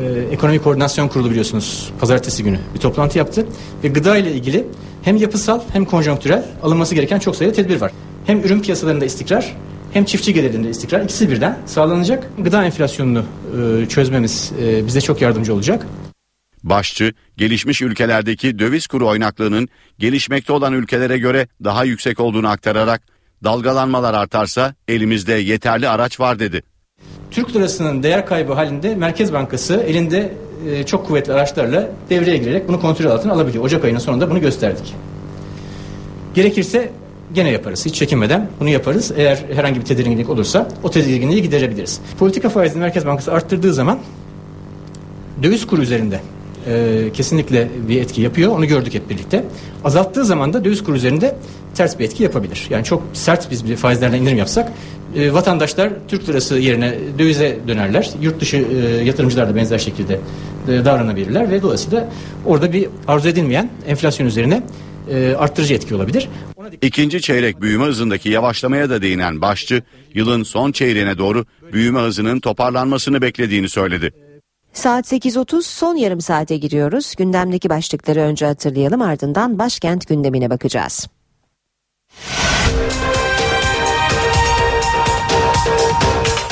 [0.00, 3.46] E, Ekonomi Koordinasyon Kurulu biliyorsunuz pazartesi günü bir toplantı yaptı
[3.84, 4.66] ve gıda ile ilgili
[5.02, 7.92] hem yapısal hem konjonktürel alınması gereken çok sayıda tedbir var.
[8.26, 9.56] Hem ürün piyasalarında istikrar
[9.92, 12.30] hem çiftçi gelirinde istikrar ikisi birden sağlanacak.
[12.38, 13.24] Gıda enflasyonunu
[13.82, 14.52] e, çözmemiz
[14.86, 15.86] bize çok yardımcı olacak.
[16.64, 19.68] Başçı, gelişmiş ülkelerdeki döviz kuru oynaklığının
[19.98, 23.02] gelişmekte olan ülkelere göre daha yüksek olduğunu aktararak
[23.44, 26.62] dalgalanmalar artarsa elimizde yeterli araç var dedi.
[27.30, 30.34] Türk lirasının değer kaybı halinde Merkez Bankası elinde
[30.70, 33.64] e, çok kuvvetli araçlarla devreye girerek bunu kontrol altına alabiliyor.
[33.64, 34.94] Ocak ayının sonunda bunu gösterdik.
[36.34, 36.90] Gerekirse
[37.34, 37.86] gene yaparız.
[37.86, 39.12] Hiç çekinmeden bunu yaparız.
[39.16, 42.00] Eğer herhangi bir tedirginlik olursa o tedirginliği giderebiliriz.
[42.18, 43.98] Politika faizini Merkez Bankası arttırdığı zaman
[45.42, 46.20] döviz kuru üzerinde
[46.66, 48.52] e, kesinlikle bir etki yapıyor.
[48.52, 49.44] Onu gördük hep birlikte.
[49.84, 51.36] Azalttığı zaman da döviz kuru üzerinde
[51.74, 52.66] ters bir etki yapabilir.
[52.70, 54.72] Yani çok sert biz bir faizlerden indirim yapsak
[55.16, 58.10] e, vatandaşlar Türk lirası yerine dövize dönerler.
[58.20, 60.20] Yurt dışı e, yatırımcılar da benzer şekilde
[60.68, 62.08] e, davranabilirler ve dolayısıyla
[62.46, 64.62] orada bir arzu edilmeyen enflasyon üzerine
[65.10, 66.28] e, arttırıcı etki olabilir.
[66.82, 69.82] İkinci çeyrek büyüme hızındaki yavaşlamaya da değinen başçı,
[70.14, 74.12] yılın son çeyreğine doğru büyüme hızının toparlanmasını beklediğini söyledi.
[74.76, 77.14] Saat 8.30 son yarım saate giriyoruz.
[77.18, 81.06] Gündemdeki başlıkları önce hatırlayalım ardından başkent gündemine bakacağız.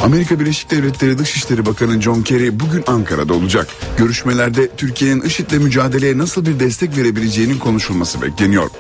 [0.03, 3.69] Amerika Birleşik Devletleri Dışişleri Bakanı John Kerry bugün Ankara'da olacak.
[3.97, 8.71] Görüşmelerde Türkiye'nin IŞİD'le mücadeleye nasıl bir destek verebileceğinin konuşulması bekleniyor.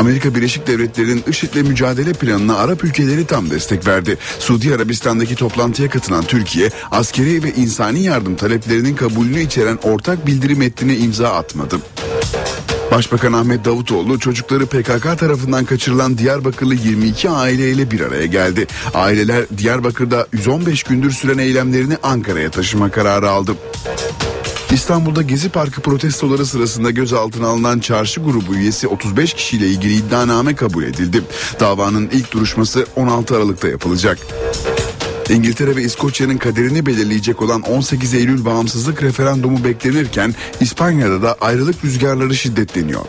[0.00, 4.18] Amerika Birleşik Devletleri'nin IŞİD'le mücadele planına Arap ülkeleri tam destek verdi.
[4.38, 10.96] Suudi Arabistan'daki toplantıya katılan Türkiye, askeri ve insani yardım taleplerinin kabulünü içeren ortak bildiri metnine
[10.96, 11.76] imza atmadı.
[12.90, 18.66] Başbakan Ahmet Davutoğlu çocukları PKK tarafından kaçırılan Diyarbakırlı 22 aileyle bir araya geldi.
[18.94, 23.52] Aileler Diyarbakır'da 115 gündür süren eylemlerini Ankara'ya taşıma kararı aldı.
[24.72, 30.82] İstanbul'da Gezi Parkı protestoları sırasında gözaltına alınan çarşı grubu üyesi 35 kişiyle ilgili iddianame kabul
[30.82, 31.22] edildi.
[31.60, 34.18] Davanın ilk duruşması 16 Aralık'ta yapılacak.
[35.30, 42.34] İngiltere ve İskoçya'nın kaderini belirleyecek olan 18 Eylül bağımsızlık referandumu beklenirken İspanya'da da ayrılık rüzgarları
[42.34, 43.04] şiddetleniyor.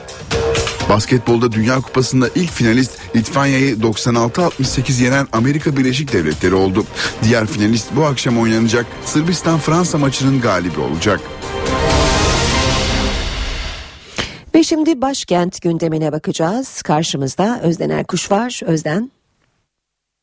[0.89, 6.85] Basketbolda Dünya Kupası'nda ilk finalist Litvanya'yı 96-68 yenen Amerika Birleşik Devletleri oldu.
[7.23, 11.21] Diğer finalist bu akşam oynanacak Sırbistan-Fransa maçının galibi olacak.
[14.55, 16.81] Ve şimdi başkent gündemine bakacağız.
[16.81, 18.61] Karşımızda Özden Erkuş var.
[18.65, 19.11] Özden.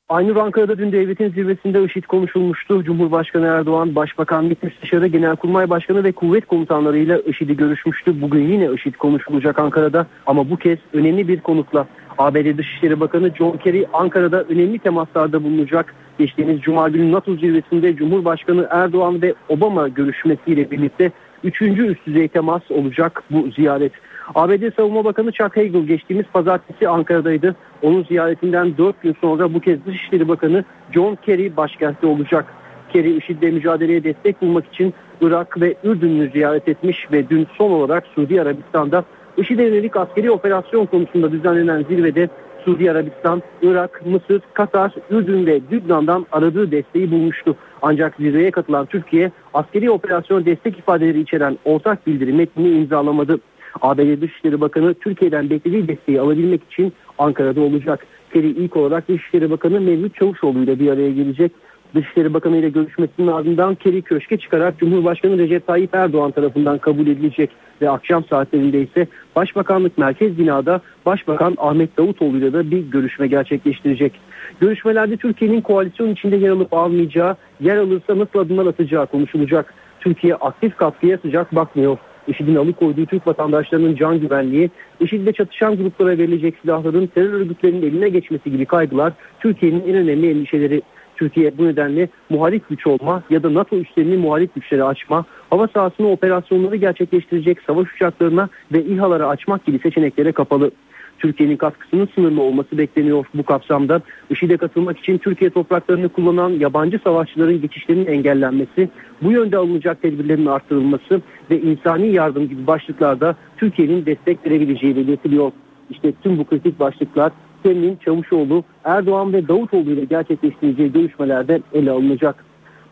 [0.08, 2.84] Aynı Ankara'da dün devletin zirvesinde IŞİD konuşulmuştu.
[2.84, 8.20] Cumhurbaşkanı Erdoğan, Başbakan MİT Müsteşarı, Genelkurmay Başkanı ve kuvvet komutanlarıyla IŞİD'i görüşmüştü.
[8.20, 11.86] Bugün yine IŞİD konuşulacak Ankara'da ama bu kez önemli bir konukla.
[12.18, 15.94] ABD Dışişleri Bakanı John Kerry Ankara'da önemli temaslarda bulunacak.
[16.18, 21.12] Geçtiğimiz Cuma günü NATO zirvesinde Cumhurbaşkanı Erdoğan ve Obama görüşmesiyle birlikte
[21.44, 23.92] üçüncü üst düzey temas olacak bu ziyaret.
[24.34, 27.56] ABD Savunma Bakanı Chuck Hagel geçtiğimiz pazartesi Ankara'daydı.
[27.82, 32.44] Onun ziyaretinden 4 gün sonra bu kez Dışişleri Bakanı John Kerry başkentte olacak.
[32.92, 38.06] Kerry IŞİD'le mücadeleye destek bulmak için Irak ve Ürdün'ü ziyaret etmiş ve dün son olarak
[38.06, 39.04] Suudi Arabistan'da
[39.36, 42.28] IŞİD'e yönelik askeri operasyon konusunda düzenlenen zirvede
[42.64, 47.56] Suudi Arabistan, Irak, Mısır, Katar, Ürdün ve Lübnan'dan aradığı desteği bulmuştu.
[47.82, 53.38] Ancak zirveye katılan Türkiye askeri operasyon destek ifadeleri içeren ortak bildiri metnini imzalamadı.
[53.80, 58.06] ABD Dışişleri Bakanı Türkiye'den beklediği desteği alabilmek için Ankara'da olacak.
[58.32, 61.52] Kerry ilk olarak Dışişleri Bakanı Mevlüt Çavuşoğlu ile bir araya gelecek.
[61.94, 67.50] Dışişleri Bakanı ile görüşmesinin ardından Kerry köşke çıkarak Cumhurbaşkanı Recep Tayyip Erdoğan tarafından kabul edilecek
[67.82, 69.06] ve akşam saatlerinde ise
[69.36, 74.12] Başbakanlık Merkez Bina'da Başbakan Ahmet Davutoğlu ile de bir görüşme gerçekleştirecek.
[74.60, 79.74] Görüşmelerde Türkiye'nin koalisyon içinde yer alıp almayacağı, yer alırsa nasıl adımlar atacağı konuşulacak.
[80.00, 81.98] Türkiye aktif katkıya sıcak bakmıyor.
[82.28, 84.70] IŞİD'in alıkoyduğu Türk vatandaşlarının can güvenliği,
[85.00, 90.82] IŞİD'le çatışan gruplara verilecek silahların terör örgütlerinin eline geçmesi gibi kaygılar Türkiye'nin en önemli endişeleri.
[91.16, 96.06] Türkiye bu nedenle muhalif güç olma ya da NATO üslerini muhalif güçlere açma, hava sahasına
[96.06, 100.70] operasyonları gerçekleştirecek savaş uçaklarına ve İHA'lara açmak gibi seçeneklere kapalı.
[101.18, 104.00] Türkiye'nin katkısının sınırlı olması bekleniyor bu kapsamda.
[104.30, 108.88] IŞİD'e katılmak için Türkiye topraklarını kullanan yabancı savaşçıların geçişlerinin engellenmesi,
[109.22, 115.52] bu yönde alınacak tedbirlerin artırılması ve insani yardım gibi başlıklarda Türkiye'nin destek verebileceği belirtiliyor.
[115.90, 122.44] İşte tüm bu kritik başlıklar Semih'in Çavuşoğlu, Erdoğan ve Davutoğlu ile gerçekleştireceği görüşmelerde ele alınacak.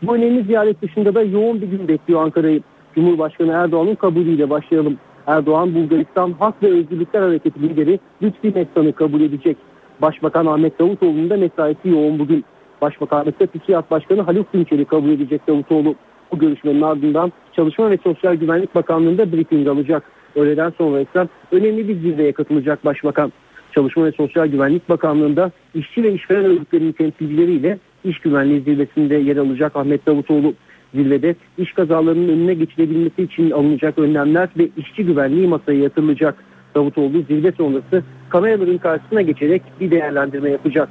[0.03, 2.61] Bu önemli ziyaret dışında da yoğun bir gün bekliyor Ankara'yı.
[2.95, 4.97] Cumhurbaşkanı Erdoğan'ın kabulüyle başlayalım.
[5.27, 9.57] Erdoğan Bulgaristan Hak ve Özgürlükler Hareketi lideri Lütfi Mestan'ı kabul edecek.
[10.01, 12.45] Başbakan Ahmet Davutoğlu'nun da mesaisi yoğun bugün.
[12.81, 15.95] Başbakanlıkta TÜSİAD Başkanı Haluk Günçer'i kabul edecek Davutoğlu.
[16.31, 20.03] Bu görüşmenin ardından Çalışma ve Sosyal Güvenlik Bakanlığı'nda briefing alacak.
[20.35, 23.33] Öğleden sonra ise önemli bir zirveye katılacak Başbakan.
[23.75, 29.75] Çalışma ve Sosyal Güvenlik Bakanlığı'nda işçi ve işveren örgütlerinin temsilcileriyle iş güvenliği zirvesinde yer alacak
[29.75, 30.53] Ahmet Davutoğlu.
[30.93, 36.35] Zirvede iş kazalarının önüne geçilebilmesi için alınacak önlemler ve işçi güvenliği masaya yatırılacak.
[36.75, 40.89] Davutoğlu zirve sonrası kameraların karşısına geçerek bir değerlendirme yapacak.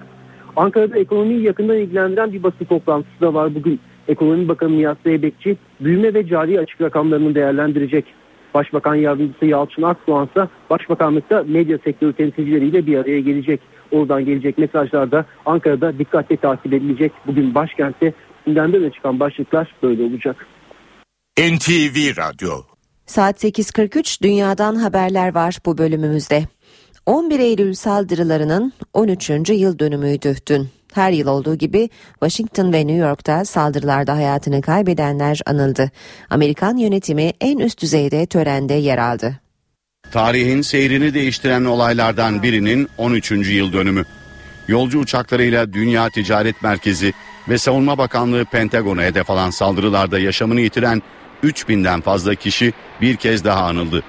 [0.57, 3.81] Ankara'da ekonomiyi yakından ilgilendiren bir basın toplantısı da var bugün.
[4.09, 8.05] Ekonomi Bakanı Nihat Zeybekçi büyüme ve cari açık rakamlarını değerlendirecek.
[8.55, 13.61] Başbakan Yardımcısı Yalçın Akdoğan ise Başbakanlıkta medya sektörü temsilcileriyle bir araya gelecek.
[13.91, 17.13] Oradan gelecek mesajlar da Ankara'da dikkatle takip edilecek.
[17.27, 18.13] Bugün başkentte
[18.47, 20.37] gündemde öne çıkan başlıklar böyle olacak.
[21.39, 22.51] NTV Radyo
[23.07, 26.45] Saat 8.43 dünyadan haberler var bu bölümümüzde.
[27.07, 29.31] 11 Eylül saldırılarının 13.
[29.51, 30.69] yıl dönümüydü dün.
[30.95, 35.91] Her yıl olduğu gibi Washington ve New York'ta saldırılarda hayatını kaybedenler anıldı.
[36.31, 39.41] Amerikan yönetimi en üst düzeyde törende yer aldı.
[40.13, 43.31] Tarihin seyrini değiştiren olaylardan birinin 13.
[43.31, 44.05] yıl dönümü.
[44.69, 47.13] Yolcu uçaklarıyla Dünya Ticaret Merkezi
[47.49, 51.03] ve Savunma Bakanlığı Pentagon'a hedef alan saldırılarda yaşamını yitiren
[51.45, 54.03] 3000'den fazla kişi bir kez daha anıldı.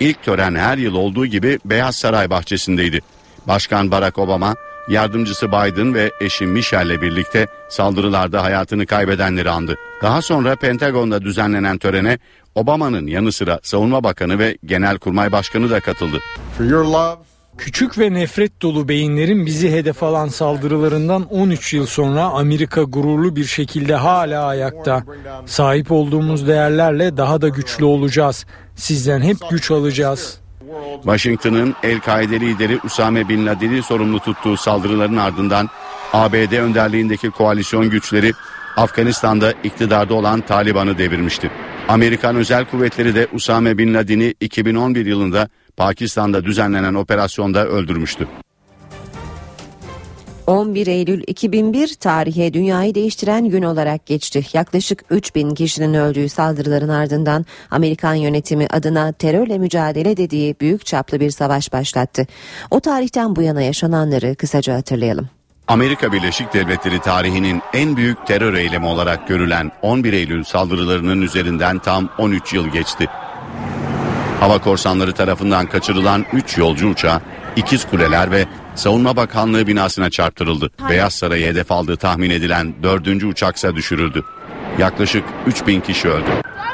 [0.00, 3.00] İlk tören her yıl olduğu gibi Beyaz Saray bahçesindeydi.
[3.48, 4.54] Başkan Barack Obama,
[4.88, 9.76] yardımcısı Biden ve eşi Michelle'le birlikte saldırılarda hayatını kaybedenleri andı.
[10.02, 12.18] Daha sonra Pentagon'da düzenlenen törene
[12.54, 16.20] Obama'nın yanı sıra Savunma Bakanı ve Genelkurmay Başkanı da katıldı.
[17.58, 23.44] Küçük ve nefret dolu beyinlerin bizi hedef alan saldırılarından 13 yıl sonra Amerika gururlu bir
[23.44, 25.04] şekilde hala ayakta.
[25.46, 28.46] Sahip olduğumuz değerlerle daha da güçlü olacağız.
[28.76, 30.38] Sizden hep güç alacağız.
[31.02, 35.68] Washington'ın El-Kaide lideri Usame Bin Laden'i sorumlu tuttuğu saldırıların ardından
[36.12, 38.32] ABD önderliğindeki koalisyon güçleri
[38.76, 41.50] Afganistan'da iktidarda olan Taliban'ı devirmişti.
[41.88, 48.28] Amerikan özel kuvvetleri de Usame Bin Laden'i 2011 yılında Pakistan'da düzenlenen operasyonda öldürmüştü.
[50.46, 54.46] 11 Eylül 2001 tarihe dünyayı değiştiren gün olarak geçti.
[54.52, 61.30] Yaklaşık 3000 kişinin öldüğü saldırıların ardından Amerikan yönetimi adına terörle mücadele dediği büyük çaplı bir
[61.30, 62.26] savaş başlattı.
[62.70, 65.28] O tarihten bu yana yaşananları kısaca hatırlayalım.
[65.68, 72.08] Amerika Birleşik Devletleri tarihinin en büyük terör eylemi olarak görülen 11 Eylül saldırılarının üzerinden tam
[72.18, 73.06] 13 yıl geçti.
[74.42, 77.20] Hava korsanları tarafından kaçırılan 3 yolcu uçağı
[77.56, 80.70] ikiz kuleler ve Savunma Bakanlığı binasına çarptırıldı.
[80.88, 83.24] Beyaz Saray'ı hedef aldığı tahmin edilen 4.
[83.24, 84.24] uçaksa düşürüldü.
[84.78, 86.30] Yaklaşık 3000 kişi öldü.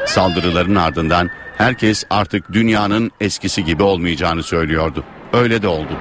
[0.06, 5.04] Saldırıların ardından herkes artık dünyanın eskisi gibi olmayacağını söylüyordu.
[5.32, 5.92] Öyle de oldu.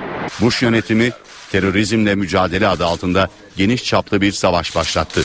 [0.41, 1.11] Bush yönetimi
[1.51, 5.21] terörizmle mücadele adı altında geniş çaplı bir savaş başlattı.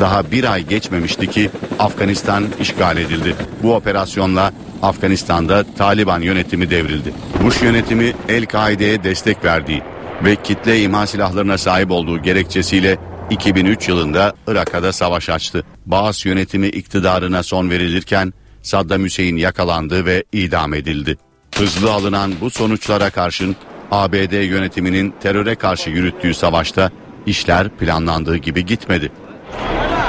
[0.00, 3.34] Daha bir ay geçmemişti ki Afganistan işgal edildi.
[3.62, 4.52] Bu operasyonla
[4.82, 7.12] Afganistan'da Taliban yönetimi devrildi.
[7.44, 9.82] Bush yönetimi El-Kaide'ye destek verdiği
[10.24, 12.98] ve kitle imha silahlarına sahip olduğu gerekçesiyle
[13.30, 15.64] 2003 yılında Irak'a da savaş açtı.
[15.86, 21.16] Baas yönetimi iktidarına son verilirken Saddam Hüseyin yakalandı ve idam edildi.
[21.54, 23.56] Hızlı alınan bu sonuçlara karşın
[23.90, 26.90] ABD yönetiminin teröre karşı yürüttüğü savaşta
[27.26, 29.12] işler planlandığı gibi gitmedi.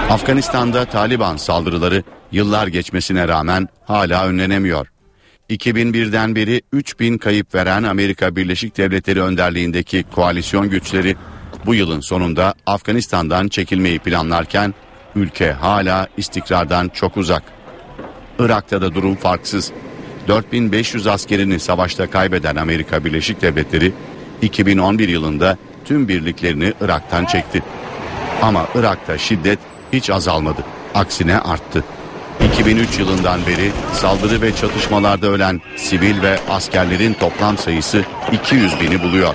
[0.10, 4.88] Afganistan'da Taliban saldırıları yıllar geçmesine rağmen hala önlenemiyor.
[5.50, 11.16] 2001'den beri 3000 kayıp veren Amerika Birleşik Devletleri önderliğindeki koalisyon güçleri
[11.66, 14.74] bu yılın sonunda Afganistan'dan çekilmeyi planlarken
[15.16, 17.44] ülke hala istikrardan çok uzak.
[18.40, 19.72] Irak'ta da durum farksız.
[20.28, 23.94] 4500 askerini savaşta kaybeden Amerika Birleşik Devletleri
[24.42, 27.64] 2011 yılında tüm birliklerini Irak'tan çekti.
[28.42, 29.60] Ama Irak'ta şiddet
[29.94, 30.62] hiç azalmadı.
[30.96, 31.84] Aksine arttı.
[32.54, 39.34] 2003 yılından beri saldırı ve çatışmalarda ölen sivil ve askerlerin toplam sayısı 200 bini buluyor.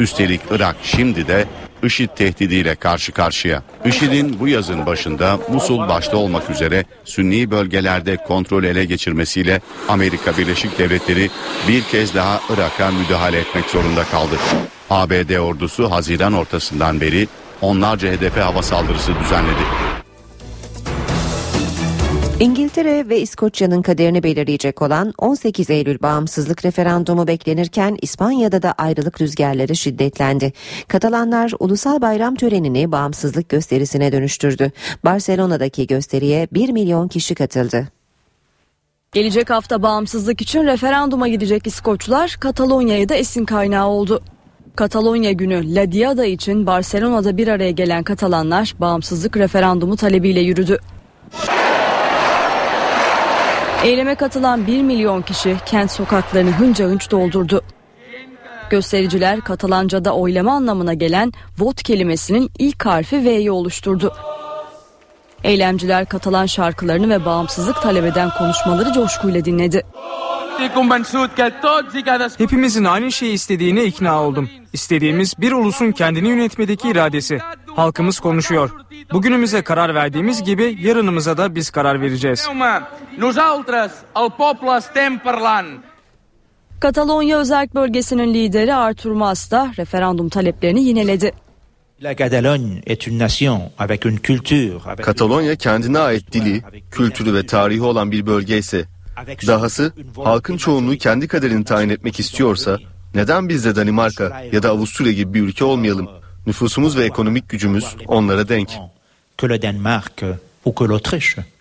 [0.00, 1.44] Üstelik Irak şimdi de
[1.82, 3.62] IŞİD tehdidiyle karşı karşıya.
[3.84, 10.78] IŞİD'in bu yazın başında Musul başta olmak üzere Sünni bölgelerde kontrol ele geçirmesiyle Amerika Birleşik
[10.78, 11.30] Devletleri
[11.68, 14.36] bir kez daha Irak'a müdahale etmek zorunda kaldı.
[14.90, 17.28] ABD ordusu Haziran ortasından beri
[17.62, 19.62] onlarca hedefe hava saldırısı düzenledi.
[22.40, 29.76] İngiltere ve İskoçya'nın kaderini belirleyecek olan 18 Eylül bağımsızlık referandumu beklenirken İspanya'da da ayrılık rüzgarları
[29.76, 30.52] şiddetlendi.
[30.88, 34.72] Katalanlar ulusal bayram törenini bağımsızlık gösterisine dönüştürdü.
[35.04, 37.88] Barcelona'daki gösteriye 1 milyon kişi katıldı.
[39.12, 44.22] Gelecek hafta bağımsızlık için referanduma gidecek İskoçlar Katalonya'ya da esin kaynağı oldu.
[44.76, 50.78] Katalonya günü La Diada için Barcelona'da bir araya gelen Katalanlar bağımsızlık referandumu talebiyle yürüdü.
[53.84, 57.62] Eyleme katılan 1 milyon kişi kent sokaklarını hınca hınç doldurdu.
[58.70, 64.14] Göstericiler Katalanca'da oylama anlamına gelen vot kelimesinin ilk harfi V'yi oluşturdu.
[65.44, 69.82] Eylemciler Katalan şarkılarını ve bağımsızlık talep eden konuşmaları coşkuyla dinledi.
[72.38, 74.50] Hepimizin aynı şeyi istediğine ikna oldum.
[74.72, 77.38] İstediğimiz bir ulusun kendini yönetmedeki iradesi.
[77.76, 78.70] Halkımız konuşuyor.
[79.12, 82.48] Bugünümüze karar verdiğimiz gibi yarınımıza da biz karar vereceğiz.
[86.80, 91.32] Katalonya Özerk Bölgesi'nin lideri Artur Mas da referandum taleplerini yineledi.
[95.02, 98.84] Katalonya kendine ait dili, kültürü ve tarihi olan bir bölge ise
[99.46, 99.92] Dahası
[100.24, 102.78] halkın çoğunluğu kendi kaderini tayin etmek istiyorsa
[103.14, 106.08] neden biz de Danimarka ya da Avusturya gibi bir ülke olmayalım?
[106.46, 108.70] Nüfusumuz ve ekonomik gücümüz onlara denk.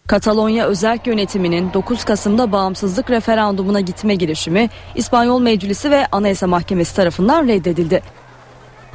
[0.07, 7.47] Katalonya Özerk Yönetimi'nin 9 Kasım'da bağımsızlık referandumuna gitme girişimi İspanyol Meclisi ve Anayasa Mahkemesi tarafından
[7.47, 8.01] reddedildi.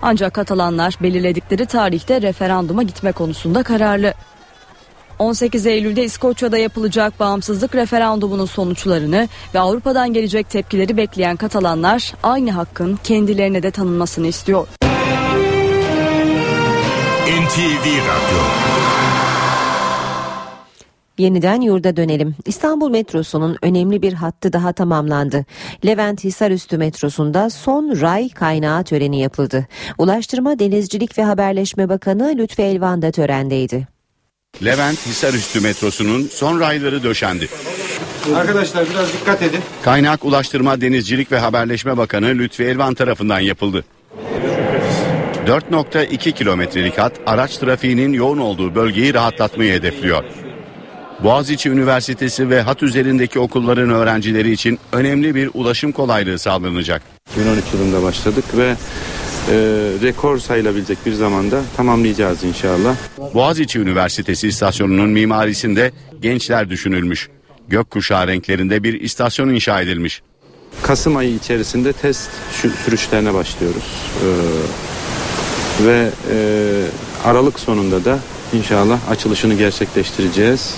[0.03, 4.15] Ancak Katalanlar belirledikleri tarihte referanduma gitme konusunda kararlı.
[5.19, 12.99] 18 Eylül'de İskoçya'da yapılacak bağımsızlık referandumunun sonuçlarını ve Avrupa'dan gelecek tepkileri bekleyen Katalanlar aynı hakkın
[13.05, 14.69] kendilerine de tanınmasını istiyor.
[17.29, 18.39] NTV Radyo
[21.19, 22.35] Yeniden yurda dönelim.
[22.47, 25.45] İstanbul metrosunun önemli bir hattı daha tamamlandı.
[25.87, 29.67] Levent Hisarüstü metrosunda son ray kaynağı töreni yapıldı.
[29.99, 33.98] Ulaştırma, Denizcilik ve Haberleşme Bakanı Lütfi Elvan da törendeydi.
[34.65, 37.49] Levent Hisarüstü metrosunun son rayları döşendi.
[38.37, 39.61] Arkadaşlar biraz dikkat edin.
[39.83, 43.85] Kaynak Ulaştırma, Denizcilik ve Haberleşme Bakanı Lütfi Elvan tarafından yapıldı.
[45.47, 50.25] 4.2 kilometrelik hat araç trafiğinin yoğun olduğu bölgeyi rahatlatmayı hedefliyor.
[51.25, 57.03] Boğaziçi Üniversitesi ve hat üzerindeki okulların öğrencileri için önemli bir ulaşım kolaylığı sağlanacak.
[57.33, 58.75] 2013 yılında başladık ve
[59.49, 59.55] e,
[60.03, 62.97] rekor sayılabilecek bir zamanda tamamlayacağız inşallah.
[63.35, 65.93] Boğaziçi Üniversitesi istasyonunun mimarisinde
[66.23, 67.29] gençler düşünülmüş.
[67.69, 70.23] Gökkuşağı renklerinde bir istasyon inşa edilmiş.
[70.83, 72.31] Kasım ayı içerisinde test
[72.85, 73.85] sürüşlerine başlıyoruz.
[74.23, 76.39] Ee, ve e,
[77.25, 78.19] Aralık sonunda da
[78.53, 80.75] inşallah açılışını gerçekleştireceğiz.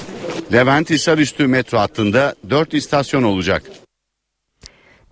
[0.53, 3.63] Levent Hisarüstü metro hattında 4 istasyon olacak.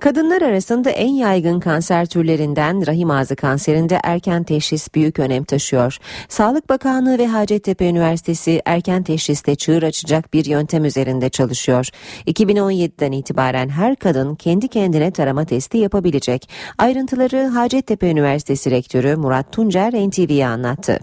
[0.01, 5.99] Kadınlar arasında en yaygın kanser türlerinden rahim ağzı kanserinde erken teşhis büyük önem taşıyor.
[6.29, 11.89] Sağlık Bakanlığı ve Hacettepe Üniversitesi erken teşhiste çığır açacak bir yöntem üzerinde çalışıyor.
[12.27, 16.49] 2017'den itibaren her kadın kendi kendine tarama testi yapabilecek.
[16.79, 20.99] Ayrıntıları Hacettepe Üniversitesi Rektörü Murat Tuncer NTV'ye anlattı.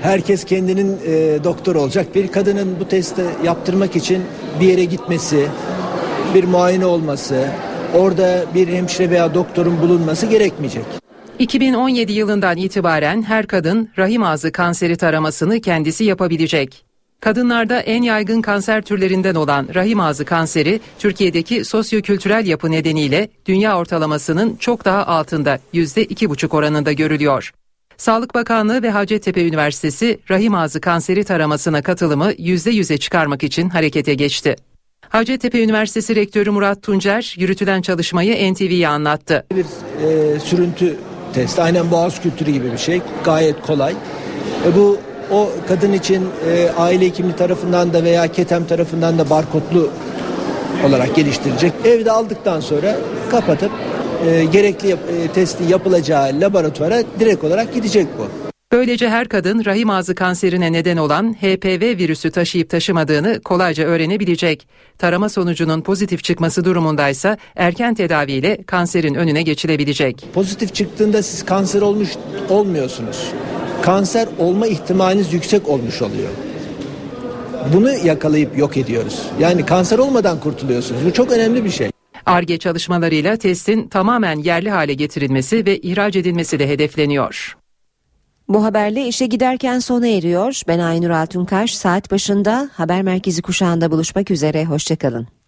[0.00, 2.14] Herkes kendinin e, doktor olacak.
[2.14, 4.22] Bir kadının bu testi yaptırmak için
[4.60, 5.48] bir yere gitmesi,
[6.34, 7.48] bir muayene olması,
[7.94, 10.84] orada bir hemşire veya doktorun bulunması gerekmeyecek.
[11.38, 16.84] 2017 yılından itibaren her kadın rahim ağzı kanseri taramasını kendisi yapabilecek.
[17.20, 24.56] Kadınlarda en yaygın kanser türlerinden olan rahim ağzı kanseri Türkiye'deki sosyokültürel yapı nedeniyle dünya ortalamasının
[24.56, 27.52] çok daha altında %2,5 oranında görülüyor.
[27.96, 34.56] Sağlık Bakanlığı ve Hacettepe Üniversitesi rahim ağzı kanseri taramasına katılımı %100'e çıkarmak için harekete geçti.
[35.12, 39.46] Hacettepe Üniversitesi Rektörü Murat Tuncer yürütülen çalışmayı NTV'ye anlattı.
[39.56, 40.96] Bir e, sürüntü
[41.34, 43.92] testi aynen boğaz kültürü gibi bir şey gayet kolay.
[44.66, 44.98] E, bu
[45.30, 49.90] o kadın için e, aile hekimi tarafından da veya ketem tarafından da barkodlu
[50.88, 51.72] olarak geliştirecek.
[51.84, 52.96] Evde aldıktan sonra
[53.30, 53.70] kapatıp
[54.26, 54.96] e, gerekli e,
[55.34, 58.51] testi yapılacağı laboratuvara direkt olarak gidecek bu.
[58.72, 64.68] Böylece her kadın rahim ağzı kanserine neden olan HPV virüsü taşıyıp taşımadığını kolayca öğrenebilecek.
[64.98, 70.24] Tarama sonucunun pozitif çıkması durumundaysa erken tedaviyle kanserin önüne geçilebilecek.
[70.34, 72.08] Pozitif çıktığında siz kanser olmuş
[72.48, 73.32] olmuyorsunuz.
[73.82, 76.30] Kanser olma ihtimaliniz yüksek olmuş oluyor.
[77.72, 79.22] Bunu yakalayıp yok ediyoruz.
[79.40, 81.04] Yani kanser olmadan kurtuluyorsunuz.
[81.06, 81.90] Bu çok önemli bir şey.
[82.26, 87.61] ARGE çalışmalarıyla testin tamamen yerli hale getirilmesi ve ihraç edilmesi de hedefleniyor.
[88.48, 90.60] Bu haberle işe giderken sona eriyor.
[90.68, 91.74] Ben Aynur Altunkaş.
[91.74, 94.64] Saat başında haber merkezi kuşağında buluşmak üzere.
[94.64, 95.41] Hoşçakalın.